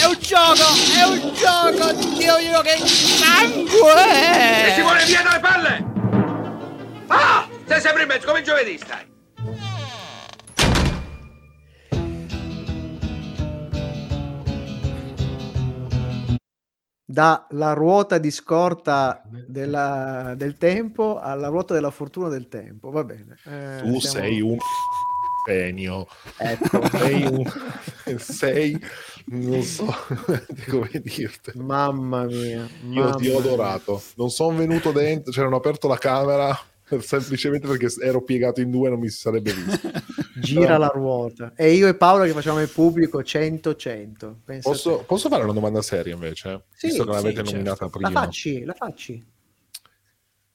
[0.00, 0.64] è un gioco,
[0.96, 4.68] è un gioco, Dio mio che sangue!
[4.68, 5.89] E si vuole via dalle palle!
[7.80, 9.08] Sei sempre in mezzo, come giovedì stai!
[17.06, 22.90] dalla ruota di scorta della, del tempo alla ruota della fortuna del tempo.
[22.90, 23.38] Va bene.
[23.46, 24.26] Eh, tu siamo...
[24.26, 24.58] sei un
[25.48, 26.06] genio.
[26.36, 26.86] Ecco.
[26.98, 28.18] sei un...
[28.18, 28.78] sei...
[29.28, 29.86] non so
[30.68, 31.52] come dirti.
[31.54, 32.68] Mamma mia.
[32.90, 34.02] Io mamma ti ho adorato.
[34.16, 36.68] Non sono venuto dentro, c'erano aperto la camera
[37.00, 39.90] semplicemente perché ero piegato in due e non mi si sarebbe visto.
[40.40, 40.78] Gira Però...
[40.78, 41.52] la ruota.
[41.54, 44.60] E io e Paolo che facciamo il pubblico 100-100.
[44.62, 46.64] Posso, posso, fare una domanda seria invece?
[46.72, 47.98] Sì, Visto che l'avete sì, nominata certo.
[47.98, 48.10] prima.
[48.10, 49.24] La facci, la facci.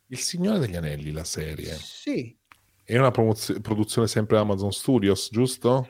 [0.08, 1.78] Il Signore degli Anelli, la serie.
[1.80, 2.36] Sì.
[2.84, 5.88] È una promozio- produzione sempre Amazon Studios, giusto?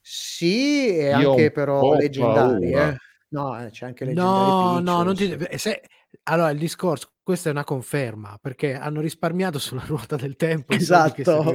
[0.00, 2.96] Sì, e Io anche però leggendari, eh.
[3.30, 4.50] No, eh, c'è anche leggendari.
[4.50, 5.36] No, no, non ti...
[5.56, 5.82] Se...
[6.30, 10.72] Allora, il discorso, questa è una conferma perché hanno risparmiato sulla ruota del tempo.
[10.74, 11.42] Esatto,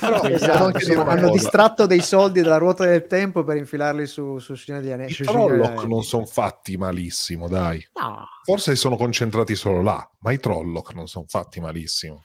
[0.00, 0.78] Però, esatto.
[0.78, 4.92] Sì, hanno distratto dei soldi dalla ruota del tempo per infilarli su, su Signore degli
[4.92, 5.12] Anelli.
[5.12, 7.84] I Trolloc non sono fatti malissimo, dai.
[8.00, 8.26] No.
[8.44, 12.24] Forse sono concentrati solo là, ma i Trolloc non sono fatti malissimo.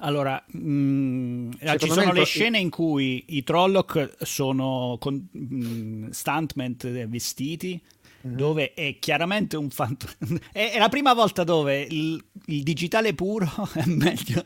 [0.00, 6.10] Allora, mh, mm, ci sono le scene in cui i Trolloc sono con, mh, mm,
[6.10, 6.76] stuntman
[7.08, 7.82] vestiti
[8.26, 8.36] mm-hmm.
[8.36, 10.38] dove è chiaramente un fantasma.
[10.52, 14.42] È, è, la prima volta dove il, il digitale puro è meglio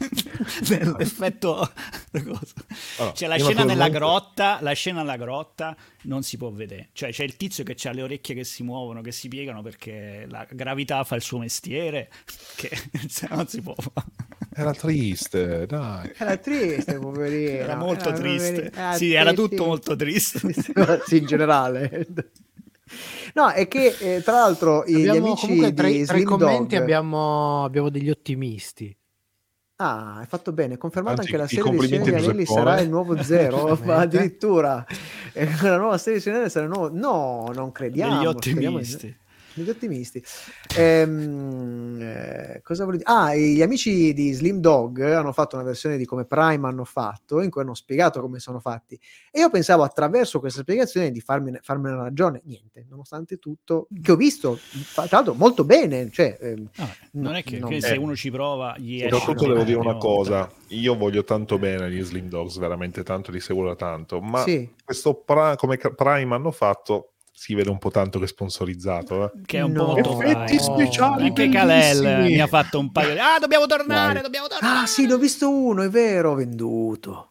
[0.66, 1.70] dell'effetto.
[2.12, 6.88] Allora, c'è la scena nella grotta, la scena nella grotta non si può vedere.
[6.92, 10.26] Cioè, c'è il tizio che ha le orecchie che si muovono, che si piegano perché
[10.28, 12.10] la gravità fa il suo mestiere,
[12.56, 12.70] che
[13.30, 14.06] non si può fare.
[14.52, 16.12] Era triste, dai.
[16.16, 17.50] Era triste, poverino.
[17.50, 18.70] Era molto era triste.
[18.72, 20.52] Era sì, era tutto molto triste.
[21.06, 22.06] sì, in generale.
[23.34, 27.64] No, è che eh, tra l'altro abbiamo, gli amici tra, di tra i commenti abbiamo,
[27.64, 28.94] abbiamo, degli ottimisti.
[29.76, 30.76] Ah, hai fatto bene.
[30.76, 34.84] Confermato Anzi, anche la serie di Signore Anelli sarà il nuovo zero, ma addirittura
[35.32, 36.90] eh, la nuova serie di Signore sarà il nuovo.
[36.92, 38.20] No, non crediamo.
[38.20, 39.16] Gli ottimisti
[39.54, 40.22] gli ottimisti.
[40.76, 43.16] Ehm, eh, cosa volevo dire?
[43.18, 47.40] Ah, gli amici di Slim Dog hanno fatto una versione di come Prime hanno fatto,
[47.40, 48.98] in cui hanno spiegato come sono fatti.
[49.30, 52.40] E io pensavo attraverso questa spiegazione di farmi, farmi una ragione.
[52.44, 54.58] Niente, nonostante tutto, che ho visto,
[54.94, 56.10] tra l'altro, molto bene.
[56.10, 59.16] Cioè, ehm, no, non è che, non, che se uno ci prova, gli esce.
[59.16, 63.40] Soprattutto devo dire una cosa: io voglio tanto bene gli Slim Dogs, veramente tanto, li
[63.40, 64.20] seguo da tanto.
[64.20, 64.68] Ma sì.
[64.84, 69.24] questo pra- come Prime hanno fatto si vede un po' tanto che è sponsorizzato.
[69.24, 69.40] Eh?
[69.46, 69.94] Che è un no.
[69.94, 70.58] po' effetti vai.
[70.58, 71.28] speciali.
[71.28, 73.18] Anche Kalel mi ha fatto un paio di...
[73.18, 74.22] Ah, dobbiamo tornare, Vai.
[74.22, 74.80] dobbiamo tornare.
[74.80, 77.30] Ah, sì, l'ho visto uno, è vero, venduto.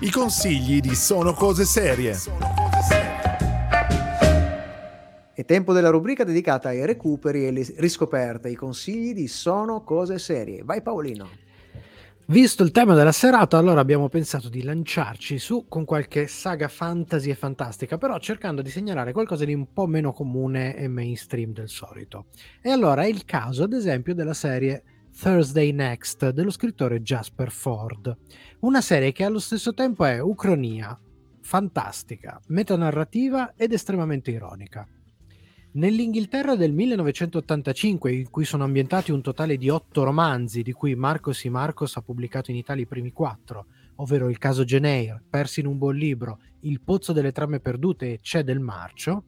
[0.00, 2.18] I consigli di Sono Cose Serie.
[5.34, 10.18] È tempo della rubrica dedicata ai recuperi e alle riscoperte, i consigli di Sono Cose
[10.18, 10.62] Serie.
[10.64, 11.41] Vai Paolino.
[12.32, 17.28] Visto il tema della serata, allora abbiamo pensato di lanciarci su con qualche saga fantasy
[17.28, 21.68] e fantastica, però cercando di segnalare qualcosa di un po' meno comune e mainstream del
[21.68, 22.28] solito.
[22.62, 24.82] E allora è il caso, ad esempio, della serie
[25.14, 28.16] Thursday Next dello scrittore Jasper Ford,
[28.60, 30.98] una serie che allo stesso tempo è ucronia,
[31.42, 34.88] fantastica, metanarrativa ed estremamente ironica.
[35.74, 41.44] Nell'Inghilterra del 1985, in cui sono ambientati un totale di otto romanzi, di cui Marcos
[41.44, 45.66] y Marcos ha pubblicato in Italia i primi quattro, ovvero Il caso Geneir, Persi in
[45.66, 49.24] un buon libro, Il pozzo delle trame perdute e C'è del marcio,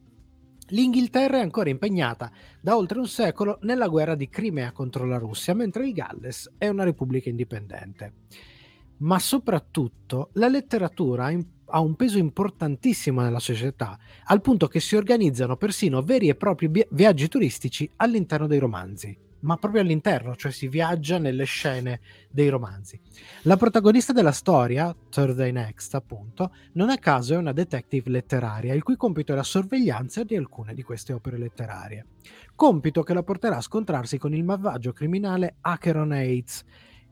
[0.67, 2.31] l'Inghilterra è ancora impegnata
[2.61, 6.67] da oltre un secolo nella guerra di Crimea contro la Russia, mentre il Galles è
[6.67, 8.13] una repubblica indipendente.
[8.97, 11.31] Ma soprattutto la letteratura ha
[11.75, 16.71] ha un peso importantissimo nella società, al punto che si organizzano persino veri e propri
[16.89, 21.99] viaggi turistici all'interno dei romanzi, ma proprio all'interno, cioè si viaggia nelle scene
[22.29, 22.97] dei romanzi.
[23.41, 28.81] La protagonista della storia, Thursday Next, appunto, non a caso è una detective letteraria, il
[28.81, 32.05] cui compito è la sorveglianza di alcune di queste opere letterarie.
[32.55, 36.63] Compito che la porterà a scontrarsi con il malvagio criminale Acheron Aids,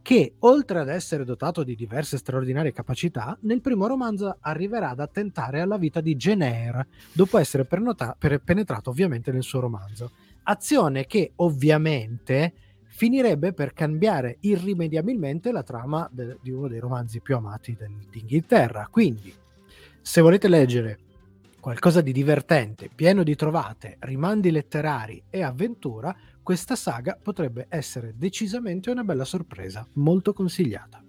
[0.04, 5.62] che oltre ad essere dotato di diverse straordinarie capacità, nel primo romanzo arriverà ad attentare
[5.62, 10.12] alla vita di Jane Eyre, dopo essere prenota- per penetrato ovviamente nel suo romanzo.
[10.43, 17.38] Azione che ovviamente finirebbe per cambiare irrimediabilmente la trama de- di uno dei romanzi più
[17.38, 18.89] amati del- d'Inghilterra.
[18.91, 19.34] Quindi,
[20.01, 20.99] se volete leggere
[21.62, 28.91] qualcosa di divertente, pieno di trovate, rimandi letterari e avventura, questa saga potrebbe essere decisamente
[28.91, 31.01] una bella sorpresa, molto consigliata.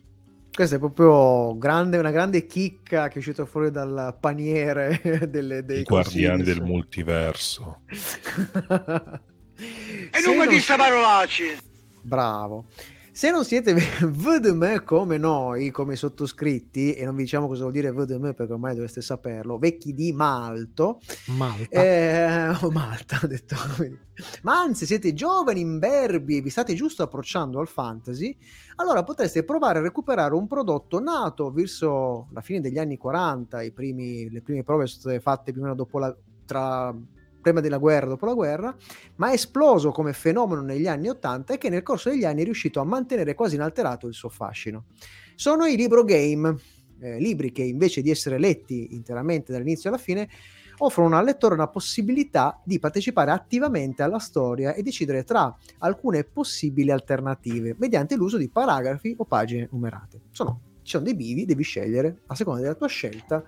[0.51, 5.81] Questa è proprio grande, una grande chicca che è uscita fuori dal paniere delle, dei
[5.81, 7.81] I guardiani del multiverso.
[7.89, 9.21] e
[10.25, 11.59] non mi disse parolacce!
[12.01, 12.67] Bravo.
[13.15, 17.93] Se non siete VDM come noi, come sottoscritti, e non vi diciamo cosa vuol dire
[17.93, 23.55] VDM perché ormai dovreste saperlo, vecchi di Malto, Malta, eh, oh, Malta ho detto,
[24.43, 28.37] ma anzi siete giovani, imberbi e vi state giusto approcciando al fantasy,
[28.77, 34.29] allora potreste provare a recuperare un prodotto nato verso la fine degli anni 40, primi,
[34.29, 36.13] le prime prove sono state fatte più o meno dopo la,
[36.45, 36.93] tra
[37.45, 38.75] prima della guerra, dopo la guerra,
[39.17, 42.45] ma è esploso come fenomeno negli anni 80 e che nel corso degli anni è
[42.45, 44.87] riuscito a mantenere quasi inalterato il suo fascino.
[45.37, 46.57] Sono i libro game,
[47.01, 50.29] eh, libri che invece di essere letti interamente dall'inizio alla fine,
[50.79, 56.91] offrono al lettore una possibilità di partecipare attivamente alla storia e decidere tra alcune possibili
[56.91, 60.23] alternative mediante l'uso di paragrafi o pagine numerate.
[60.31, 63.45] Sono, ci sono dei bivi, devi scegliere a seconda della tua scelta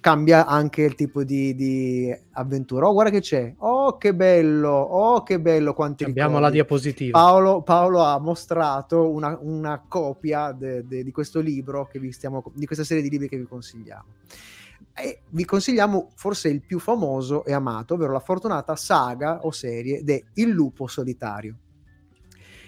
[0.00, 2.86] cambia anche il tipo di, di, avventura.
[2.86, 3.54] Oh, guarda che c'è.
[3.58, 4.70] Oh, che bello.
[4.70, 5.74] Oh, che bello.
[5.74, 6.44] Quanti Abbiamo ricordi.
[6.46, 7.18] la diapositiva.
[7.18, 12.42] Paolo, Paolo, ha mostrato una, una copia de, de, di questo libro che vi stiamo,
[12.54, 14.04] di questa serie di libri che vi consigliamo.
[14.94, 20.02] E vi consigliamo forse il più famoso e amato, ovvero la fortunata saga o serie
[20.02, 21.56] de Il lupo solitario.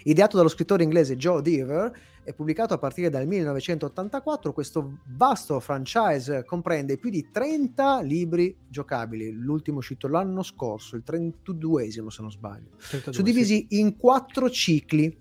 [0.05, 1.93] Ideato dallo scrittore inglese Joe Deaver,
[2.31, 4.53] è pubblicato a partire dal 1984.
[4.53, 12.09] Questo vasto franchise comprende più di 30 libri giocabili, l'ultimo uscito l'anno scorso, il 32esimo
[12.09, 13.79] se non sbaglio, 32, suddivisi sì.
[13.81, 15.17] in quattro cicli,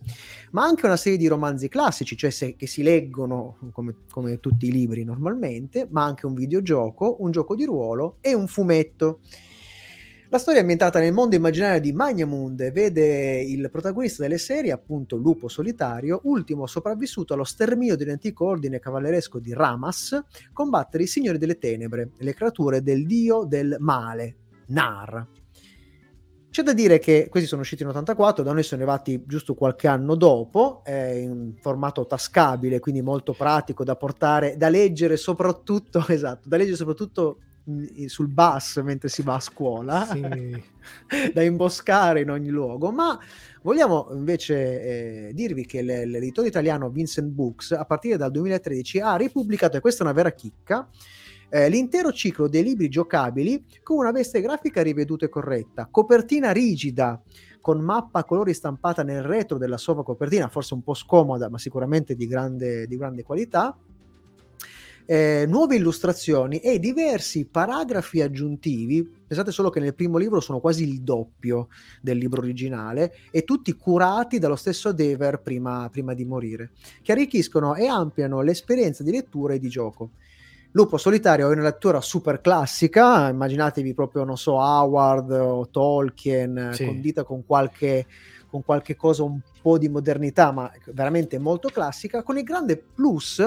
[0.51, 4.67] ma anche una serie di romanzi classici, cioè se, che si leggono come, come tutti
[4.67, 9.19] i libri normalmente, ma anche un videogioco, un gioco di ruolo e un fumetto.
[10.31, 14.71] La storia è ambientata nel mondo immaginario di Magnamund e vede il protagonista delle serie,
[14.71, 20.23] appunto Lupo Solitario, ultimo sopravvissuto allo sterminio dell'antico ordine cavalleresco di Ramas,
[20.53, 24.35] combattere i signori delle tenebre, le creature del dio del male,
[24.67, 25.27] Nar.
[26.51, 29.87] C'è da dire che questi sono usciti in 84, da noi sono arrivati giusto qualche
[29.87, 36.47] anno dopo, eh, in formato tascabile, quindi molto pratico da portare, da leggere soprattutto, esatto,
[36.47, 37.39] da leggere soprattutto
[38.07, 40.21] sul bus mentre si va a scuola, sì.
[41.33, 43.19] da imboscare in ogni luogo, ma
[43.61, 49.77] vogliamo invece eh, dirvi che l'editore italiano Vincent Books a partire dal 2013 ha ripubblicato,
[49.77, 50.87] e questa è una vera chicca,
[51.49, 57.21] eh, l'intero ciclo dei libri giocabili con una veste grafica riveduta e corretta, copertina rigida,
[57.59, 61.57] con mappa a colori stampata nel retro della sua copertina, forse un po' scomoda, ma
[61.57, 63.75] sicuramente di grande, di grande qualità,
[65.11, 69.03] eh, nuove illustrazioni e diversi paragrafi aggiuntivi.
[69.25, 73.73] Pensate solo che nel primo libro sono quasi il doppio del libro originale e tutti
[73.73, 79.55] curati dallo stesso Dever prima, prima di morire, che arricchiscono e ampliano l'esperienza di lettura
[79.55, 80.11] e di gioco.
[80.73, 86.85] Lupo Solitario è una lettura super classica, immaginatevi proprio, non so, Howard o Tolkien, sì.
[86.85, 88.05] condita con qualche
[88.49, 93.39] con qualche cosa un po' di modernità, ma veramente molto classica, con il grande plus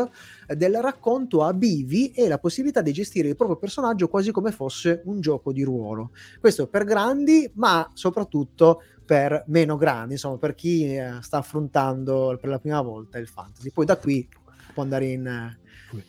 [0.46, 4.52] eh, del racconto a bivi e la possibilità di gestire il proprio personaggio quasi come
[4.52, 6.10] fosse un gioco di ruolo.
[6.40, 12.48] Questo per grandi, ma soprattutto per meno grandi, insomma, per chi eh, sta affrontando per
[12.48, 13.70] la prima volta il fantasy.
[13.70, 14.26] Poi da qui
[14.72, 15.56] può andare in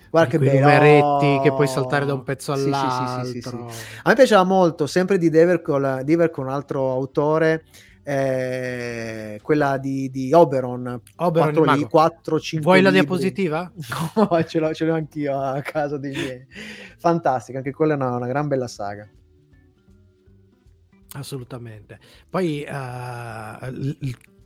[0.09, 0.59] Guarda che bello.
[0.59, 3.25] numeretti che puoi saltare da un pezzo all'altro.
[3.25, 6.91] Sì, sì, sì, a me piaceva molto, sempre di Dever con, Dever con un altro
[6.91, 7.65] autore,
[8.03, 12.91] eh, quella di, di Oberon, Oberon 4, lì, 4 5 Vuoi libri.
[12.93, 13.71] la diapositiva?
[14.15, 16.45] no, ce l'ho, ce l'ho anch'io a casa dei miei.
[16.97, 19.09] Fantastica, anche quella è una, una gran bella saga.
[21.15, 21.99] Assolutamente.
[22.29, 23.97] Poi uh,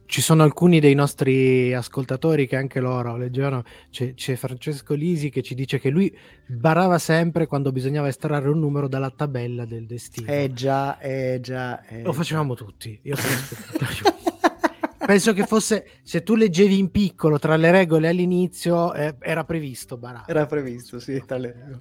[0.08, 5.44] ci sono alcuni dei nostri ascoltatori che anche loro leggevano, c'è, c'è, Francesco Lisi che
[5.44, 10.32] ci dice che lui barava sempre quando bisognava estrarre un numero dalla tabella del destino.
[10.32, 11.86] Eh già, eh già.
[11.86, 12.64] Eh Lo facevamo già.
[12.64, 12.98] tutti.
[13.04, 13.16] Io
[15.06, 19.98] penso che fosse, se tu leggevi in piccolo tra le regole all'inizio, eh, era previsto
[19.98, 20.32] barare.
[20.32, 21.80] Era previsto, sì, tale.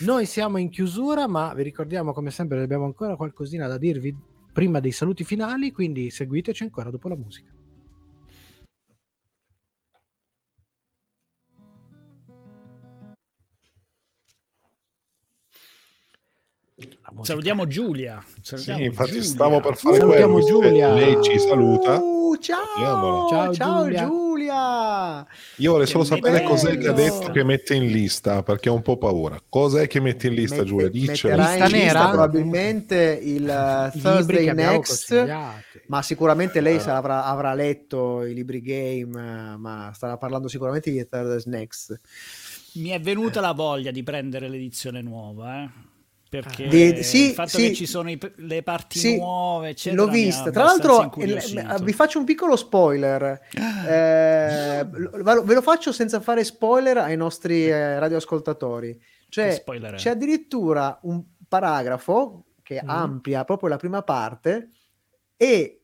[0.00, 4.16] Noi siamo in chiusura, ma vi ricordiamo come sempre abbiamo ancora qualcosina da dirvi
[4.56, 7.55] prima dei saluti finali, quindi seguiteci ancora dopo la musica.
[17.22, 18.22] Salutiamo Giulia.
[18.42, 19.24] Salutiamo sì, infatti Giulia.
[19.24, 20.46] stavo per fare Salutiamo quello.
[20.46, 20.92] Giulia.
[20.92, 21.96] Lei ci saluta.
[21.96, 24.04] Uh, ciao, ciao, ciao Giulia.
[24.04, 25.26] Giulia.
[25.56, 26.50] Io vorrei solo sapere bello.
[26.50, 29.40] cos'è che ha detto che mette in lista, perché ho un po' paura.
[29.48, 30.88] Cos'è che mette in lista, Mette, Giulia?
[30.90, 31.34] Dice.
[31.34, 32.08] Lista nera?
[32.08, 35.54] probabilmente il uh, Thursday Next,
[35.86, 36.88] ma sicuramente lei uh.
[36.90, 41.98] avrà, avrà, letto i libri game, ma starà parlando sicuramente di Thursday Next.
[42.74, 45.85] Mi è venuta la voglia di prendere l'edizione nuova, eh
[46.42, 50.02] perché di, sì, il fatto sì, che ci sono i, le parti sì, nuove eccetera
[50.02, 50.50] l'ho vista.
[50.50, 53.40] Tra l'altro il, vi faccio un piccolo spoiler.
[53.58, 53.88] Ah.
[53.88, 58.98] eh, ve lo faccio senza fare spoiler ai nostri eh, radioascoltatori.
[59.28, 59.62] Cioè
[59.96, 62.88] c'è addirittura un paragrafo che mm.
[62.88, 64.70] amplia proprio la prima parte
[65.36, 65.75] e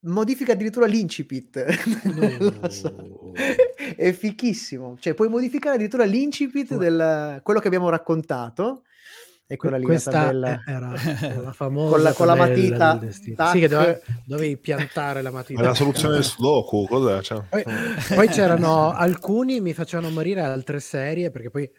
[0.00, 1.64] modifica addirittura l'incipit.
[2.04, 3.32] No.
[3.96, 4.96] è fichissimo.
[4.98, 8.82] Cioè, puoi modificare addirittura l'incipit del quello che abbiamo raccontato.
[9.50, 10.92] E quella lì Questa tabella era
[11.42, 13.00] la famosa con la, con la matita.
[13.10, 15.62] Sì, che dovevi, dovevi, piantare la matita.
[15.62, 17.22] Ma la soluzione del sudoku, cos'è?
[17.22, 17.64] Cioè, poi,
[18.14, 21.70] poi c'erano alcuni mi facevano morire altre serie perché poi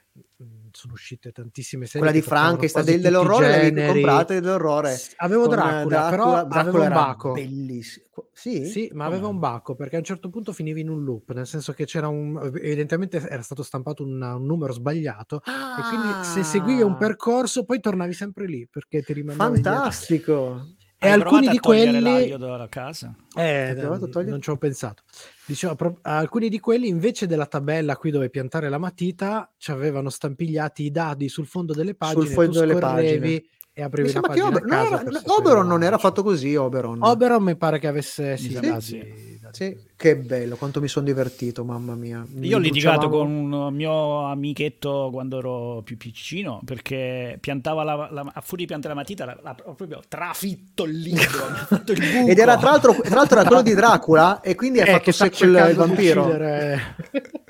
[0.79, 2.01] sono uscite tantissime serie.
[2.07, 4.97] Quella di Frankenstein, del, dell'orrore l'avevi comprata dell'orrore.
[5.17, 7.31] Avevo Dracula, Dracula, però Dracula aveva un baco.
[7.33, 8.05] Bellissimo.
[8.33, 8.65] Sì?
[8.65, 11.45] sì, ma aveva un bacco perché a un certo punto finivi in un loop, nel
[11.45, 15.77] senso che c'era un evidentemente era stato stampato un, un numero sbagliato ah.
[15.77, 16.97] e quindi se seguivi un ah.
[16.97, 20.77] percorso poi tornavi sempre lì perché ti rimandavi Fantastico.
[21.01, 23.15] E Hai alcuni di quelli dalla casa?
[23.33, 25.03] Eh, non ci ho pensato.
[25.45, 25.97] Dicevo, pro...
[26.01, 30.91] alcuni di quelli invece della tabella qui dove piantare la matita ci avevano stampigliati i
[30.91, 34.85] dadi sul fondo delle pagine, sul fondo delle pagine e aprivi una pagina Ober- non
[34.85, 39.28] era, Oberon non era fatto così Oberon Oberon mi pare che avesse sì, sì, sì.
[39.51, 42.25] Sì, che bello, quanto mi sono divertito, mamma mia.
[42.41, 48.31] Io ho litigato con un mio amichetto quando ero più piccino perché piantava la, la,
[48.33, 51.47] a furia di piantare la matita, la, la, proprio trafitto il libro.
[52.27, 55.11] Ed era tra l'altro, tra l'altro era quello di Dracula e quindi ha eh, fatto
[55.11, 56.27] sequel il vampiro.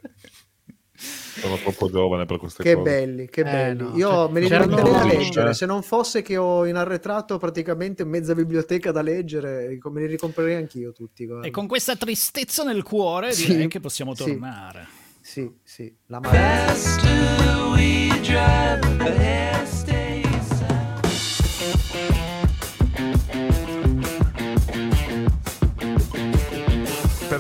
[1.00, 2.90] Sono troppo giovane per queste che cose.
[2.90, 3.96] Belli, che eh, belli, no.
[3.96, 5.54] Io cioè, me li rimetterei a leggere.
[5.54, 10.56] Se non fosse che ho in arretrato praticamente mezza biblioteca da leggere, me li ricomprerei
[10.56, 11.26] anch'io tutti.
[11.26, 11.48] Guarda.
[11.48, 13.48] E con questa tristezza nel cuore sì.
[13.48, 14.88] direi che possiamo tornare.
[15.22, 15.84] Sì, sì.
[15.84, 15.96] sì.
[16.08, 16.38] La madre.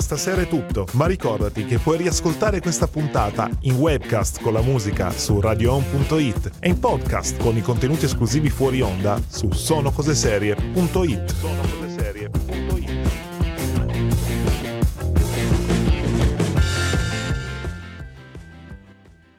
[0.10, 5.12] Stasera è tutto, ma ricordati che puoi riascoltare questa puntata in webcast con la musica
[5.12, 11.36] su radioon.it e in podcast con i contenuti esclusivi fuori onda su sonocoseserie.it.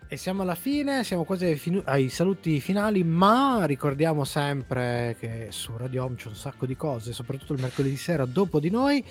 [0.07, 5.77] E siamo alla fine, siamo quasi finu- ai, saluti finali, ma ricordiamo sempre che su
[5.77, 9.05] Radio Home c'è un sacco di cose, soprattutto il mercoledì sera dopo di noi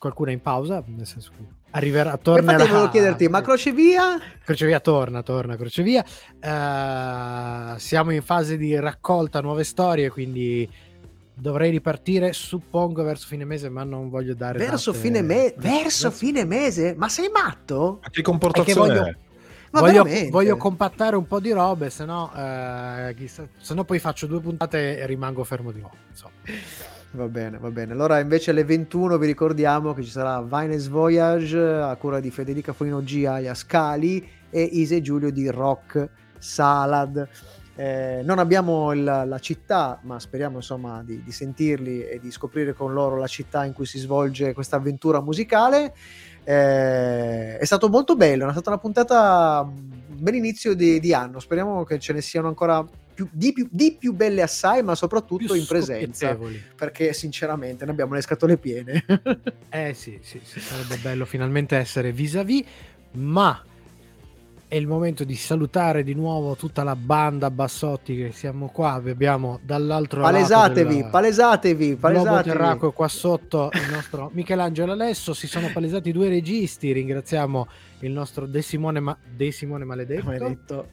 [0.00, 2.52] qualcuno è in pausa, nel senso che arriverà, tornerà.
[2.52, 4.18] Infatti volevo chiederti, ma Crocevia?
[4.42, 6.02] Crocevia torna, torna, Crocevia.
[6.42, 10.66] Uh, siamo in fase di raccolta nuove storie, quindi
[11.34, 15.02] dovrei ripartire, suppongo, verso fine mese, ma non voglio dare Verso date...
[15.02, 15.54] fine mese?
[15.58, 16.94] Verso fine mese?
[16.96, 17.98] Ma sei matto?
[18.02, 19.16] Ma che comportazione voglio...
[19.72, 24.40] Voglio, voglio, compattare un po' di robe, se no, eh, se no poi faccio due
[24.40, 25.94] puntate e rimango fermo di nuovo.
[26.08, 26.32] Insomma.
[27.12, 27.92] Va bene, va bene.
[27.92, 32.72] Allora invece alle 21 vi ricordiamo che ci sarà Vines Voyage a cura di Federica
[32.72, 36.08] Fonino G a Scali e Ise Giulio di Rock
[36.38, 37.28] Salad.
[37.74, 42.74] Eh, non abbiamo il, la città, ma speriamo insomma di, di, sentirli e di scoprire
[42.74, 45.92] con loro la città in cui si svolge questa avventura musicale.
[46.44, 51.40] Eh, è stato molto bello, è stata una puntata un bel inizio di, di anno.
[51.40, 52.86] Speriamo che ce ne siano ancora
[53.20, 56.38] più, di, più, di, più, belle assai, ma soprattutto in presenza.
[56.74, 59.04] Perché sinceramente ne abbiamo le scatole piene.
[59.68, 62.64] eh sì, sì, sì, sarebbe bello finalmente essere vis-à-vis,
[63.12, 63.62] ma
[64.68, 69.10] è il momento di salutare di nuovo tutta la banda Bassotti che siamo qua, vi
[69.10, 72.92] abbiamo dall'altro palesatevi, lato palesatevi, palesatevi, palesatevi.
[72.92, 77.66] qua sotto il nostro Michelangelo Alesso, si sono palesati due registi, ringraziamo
[78.00, 80.24] il nostro De Simone, Ma- De Simone Maledetto.
[80.24, 80.88] Maledetto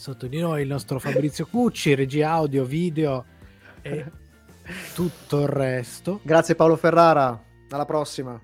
[0.00, 3.26] sotto di noi il nostro Fabrizio Cucci, regia audio, video
[3.82, 4.10] e
[4.94, 6.20] tutto il resto.
[6.22, 7.38] Grazie Paolo Ferrara,
[7.68, 8.40] alla prossima.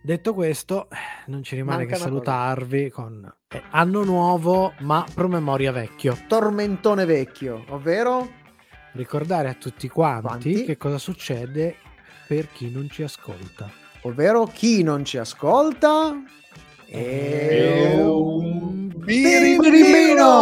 [0.00, 0.88] Detto questo,
[1.26, 6.16] non ci rimane Manca che salutarvi con eh, anno nuovo ma promemoria vecchio.
[6.26, 8.26] Tormentone vecchio, ovvero
[8.92, 10.64] ricordare a tutti quanti, quanti?
[10.64, 11.76] che cosa succede
[12.26, 13.70] per chi non ci ascolta.
[14.04, 16.22] Ovvero chi non ci ascolta
[16.86, 20.40] è un birimbino!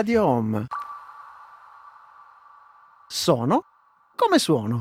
[0.00, 0.66] Radio Home.
[3.06, 3.64] Sono
[4.16, 4.80] come suono.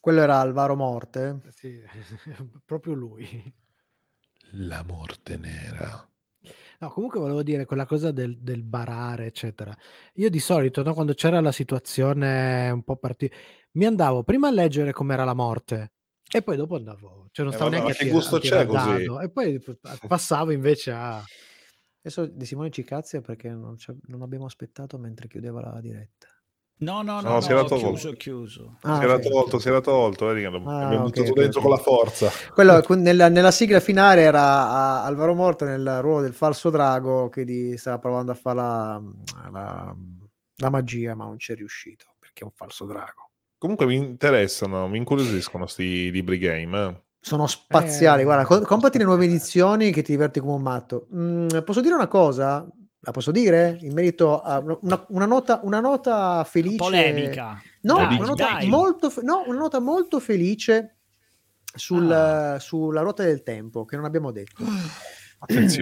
[0.00, 1.42] Quello era Alvaro Morte?
[1.50, 1.78] Sì,
[2.64, 3.54] proprio lui.
[4.52, 6.08] La morte nera.
[6.78, 9.76] No, comunque volevo dire quella cosa del, del barare, eccetera.
[10.14, 14.52] Io di solito, no, quando c'era la situazione un po' particolare, mi andavo prima a
[14.52, 15.92] leggere com'era la morte
[16.34, 19.04] e poi dopo andavo, cioè non eh, stavo vabbè, neanche a che gusto c'è così?
[19.22, 19.62] E poi
[20.08, 21.22] passavo invece a...
[22.04, 23.76] Adesso di Simone Cicazia perché non,
[24.06, 26.26] non, abbiamo aspettato mentre chiudeva la diretta.
[26.78, 27.86] No, no, no, no, si era tolto.
[27.86, 28.78] chiuso, chiuso.
[28.80, 29.30] Ah, si, era okay.
[29.30, 31.62] tolto, si era tolto, vedi che ah, abbiamo okay, buttato dentro okay.
[31.62, 32.30] con la forza.
[32.52, 37.76] Quello, nella, nella, sigla finale era Alvaro Morto nel ruolo del falso drago che di,
[37.76, 39.02] stava provando a fare la,
[39.52, 39.96] la,
[40.56, 43.31] la, magia, ma non ci è riuscito perché è un falso drago.
[43.62, 46.84] Comunque mi interessano, mi incuriosiscono questi libri game.
[46.84, 47.00] Eh.
[47.20, 51.06] Sono spaziali, eh, guarda, compati le nuove edizioni che ti diverti come un matto.
[51.14, 52.68] Mm, posso dire una cosa?
[53.02, 53.78] La posso dire?
[53.82, 56.74] In merito a una, una, nota, una nota felice.
[56.74, 57.62] Polemica.
[57.82, 60.96] No, dai, una, nota molto, no una nota molto felice
[61.72, 62.58] sul, ah.
[62.58, 64.64] sulla ruota del tempo, che non abbiamo detto.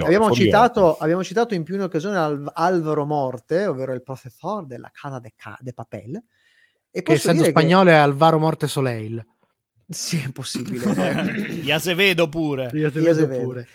[0.04, 5.18] Abbiamo citato, abbiamo citato, in più un'occasione Al- Alvaro Morte, ovvero il professor della Casa
[5.18, 6.22] de, Ca- de Papel.
[6.90, 7.96] E che essendo spagnolo che...
[7.96, 9.24] è Alvaro Morte Soleil.
[9.88, 11.50] Sì, è possibile.
[11.62, 12.70] Gli Azevedo pure.
[12.72, 13.68] Gli Azevedo pure.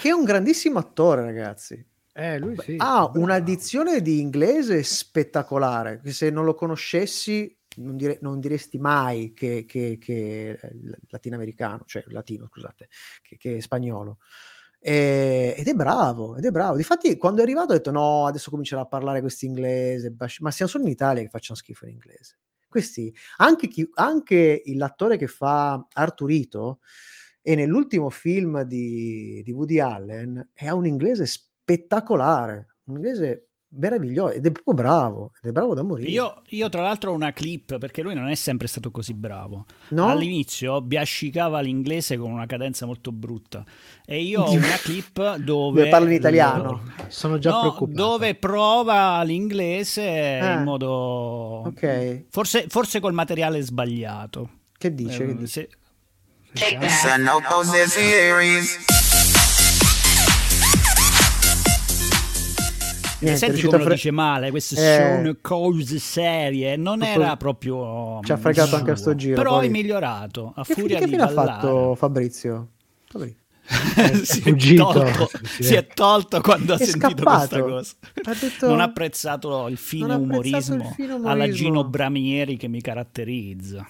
[0.00, 1.84] Che è un grandissimo attore, ragazzi.
[2.12, 2.74] Eh, lui sì.
[2.78, 9.32] Ha un'addizione di inglese spettacolare, che se non lo conoscessi non, dire, non diresti mai
[9.32, 10.70] che, che, che è
[11.08, 12.88] latinoamericano, cioè latino, scusate,
[13.22, 14.18] che, che è spagnolo.
[14.82, 16.76] E, ed è bravo, ed è bravo.
[16.76, 20.14] Difatti, quando è arrivato, ho detto: No, adesso comincerà a parlare questo inglese.
[20.40, 22.38] Ma siamo solo in Italia che facciano schifo in inglese.
[22.68, 26.80] Questi, anche, chi, anche l'attore che fa Arturito,
[27.42, 34.46] e nell'ultimo film di, di Woody Allen, è un inglese spettacolare, un inglese meraviglioso ed
[34.46, 36.10] è proprio bravo, ed è bravo da morire.
[36.10, 39.66] Io, io, tra l'altro ho una clip perché lui non è sempre stato così bravo.
[39.90, 40.08] No?
[40.08, 43.64] All'inizio biascicava l'inglese con una cadenza molto brutta
[44.04, 45.88] e io ho una clip dove...
[45.88, 46.82] parla in italiano.
[47.08, 47.96] Sono già no, preoccupato.
[47.96, 50.52] Dove prova l'inglese eh.
[50.52, 50.88] in modo...
[51.66, 52.24] Ok.
[52.30, 54.50] Forse, forse col materiale sbagliato.
[54.76, 55.22] Che dice?
[55.22, 55.46] Eh, che dice?
[55.46, 55.68] Se...
[63.20, 68.20] Niente, Senti come fre- dice male, queste eh, sono cose serie, non era proprio...
[68.22, 69.36] Ci ha fregato anche a sto giro.
[69.36, 69.66] Però poi.
[69.66, 72.68] è migliorato, a che, furia che di ha fatto Fabrizio?
[73.04, 73.38] Fabrizio.
[74.24, 77.94] si, è tolto, si, è tolto, quando è ha sentito questa cosa.
[78.24, 82.66] Ha detto, non ha apprezzato il fine umorismo, il fine umorismo alla Gino Bramieri che
[82.66, 83.86] mi caratterizza.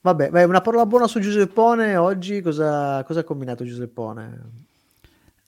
[0.00, 1.96] Vabbè, beh, una parola buona su Giuseppone.
[1.96, 4.64] Oggi cosa, cosa ha combinato Giuseppone?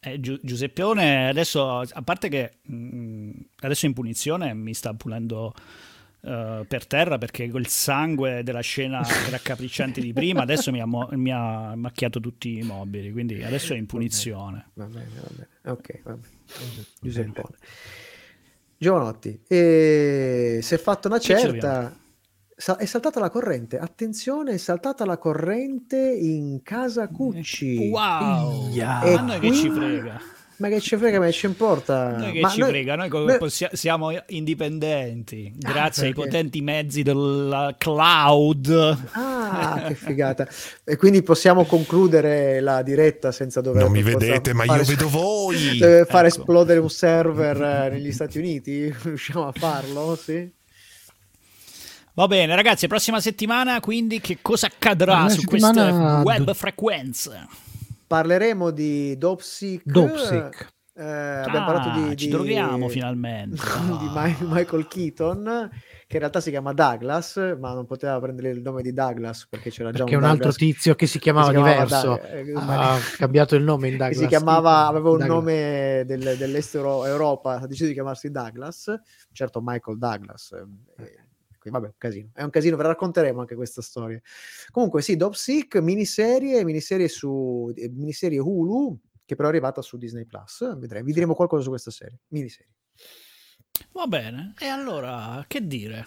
[0.00, 2.97] Eh, Gi- Giuseppione adesso, a parte che mh, mm,
[3.60, 5.54] adesso in punizione mi sta pulendo
[6.20, 9.00] uh, per terra perché quel sangue della scena
[9.30, 13.74] raccapricciante di prima adesso mi ha, mo- mi ha, macchiato tutti i mobili, quindi adesso
[13.74, 14.70] è in punizione.
[14.74, 15.48] Va bene, va bene.
[15.64, 16.34] Ok, va bene.
[17.00, 17.56] Giuseppone.
[18.80, 21.92] Giovanotti, e si è fatto una certa
[22.76, 23.78] è saltata la corrente.
[23.78, 27.88] Attenzione, è saltata la corrente in casa Cucci.
[27.88, 28.70] Wow!
[28.70, 29.02] Yeah.
[29.04, 29.50] E ma qui...
[29.50, 30.20] che ci frega.
[30.58, 32.16] Ma che ci frega, ma ci importa?
[32.16, 32.70] Noi che ma ci noi...
[32.70, 33.38] frega, noi, noi...
[33.38, 36.20] Possi- siamo indipendenti ah, grazie perché...
[36.20, 38.98] ai potenti mezzi del cloud.
[39.12, 40.48] Ah, che figata!
[40.82, 43.82] E quindi possiamo concludere la diretta senza dover...
[43.84, 45.78] Non mi vedete, ma io vedo voi!
[45.78, 46.38] Deve far ecco.
[46.38, 48.92] esplodere un server eh, negli Stati Uniti?
[49.00, 50.18] Riusciamo a farlo?
[50.20, 50.50] Sì?
[52.14, 57.46] Va bene, ragazzi, prossima settimana quindi che cosa accadrà su queste web frequenze?
[58.08, 59.82] Parleremo di Dopsic.
[59.84, 60.76] Dopsic.
[60.98, 63.62] Eh, abbiamo ah, parlato di, ci di, troviamo finalmente
[64.00, 64.08] di
[64.40, 65.70] Michael Keaton
[66.08, 69.70] che in realtà si chiama Douglas ma non poteva prendere il nome di Douglas perché
[69.70, 72.20] c'era già perché un, un altro tizio che si chiamava, che si chiamava diverso
[72.52, 75.28] Doug- ha cambiato il nome in Douglas si chiamava aveva un Douglas.
[75.28, 78.92] nome del, dell'est Europa ha deciso di chiamarsi Douglas
[79.30, 80.50] certo Michael Douglas
[80.96, 81.17] eh,
[81.70, 82.30] vabbè, un casino.
[82.32, 84.20] È un casino, ve la racconteremo anche questa storia.
[84.70, 90.26] Comunque sì, Dopsic, miniserie, miniserie su eh, miniserie Hulu, che però è arrivata su Disney
[90.26, 90.76] Plus.
[90.76, 92.72] Vedremo, vi diremo qualcosa su questa serie, miniserie.
[93.92, 96.06] Va bene, e allora che dire?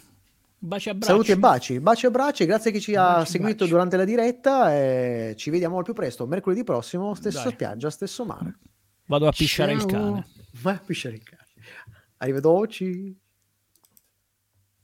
[0.63, 1.11] Baci e abbracci.
[1.11, 3.71] Saluti e baci, baci e abbracci, grazie a chi ci baci, ha seguito baci.
[3.71, 7.53] durante la diretta e ci vediamo al più presto, mercoledì prossimo, stessa Dai.
[7.53, 8.59] spiaggia, stesso mare.
[9.05, 9.81] Vado a pisciare Ciao.
[9.81, 10.27] il cane.
[10.61, 11.47] Vai a pisciare il cane.
[12.17, 13.19] Arrivederci.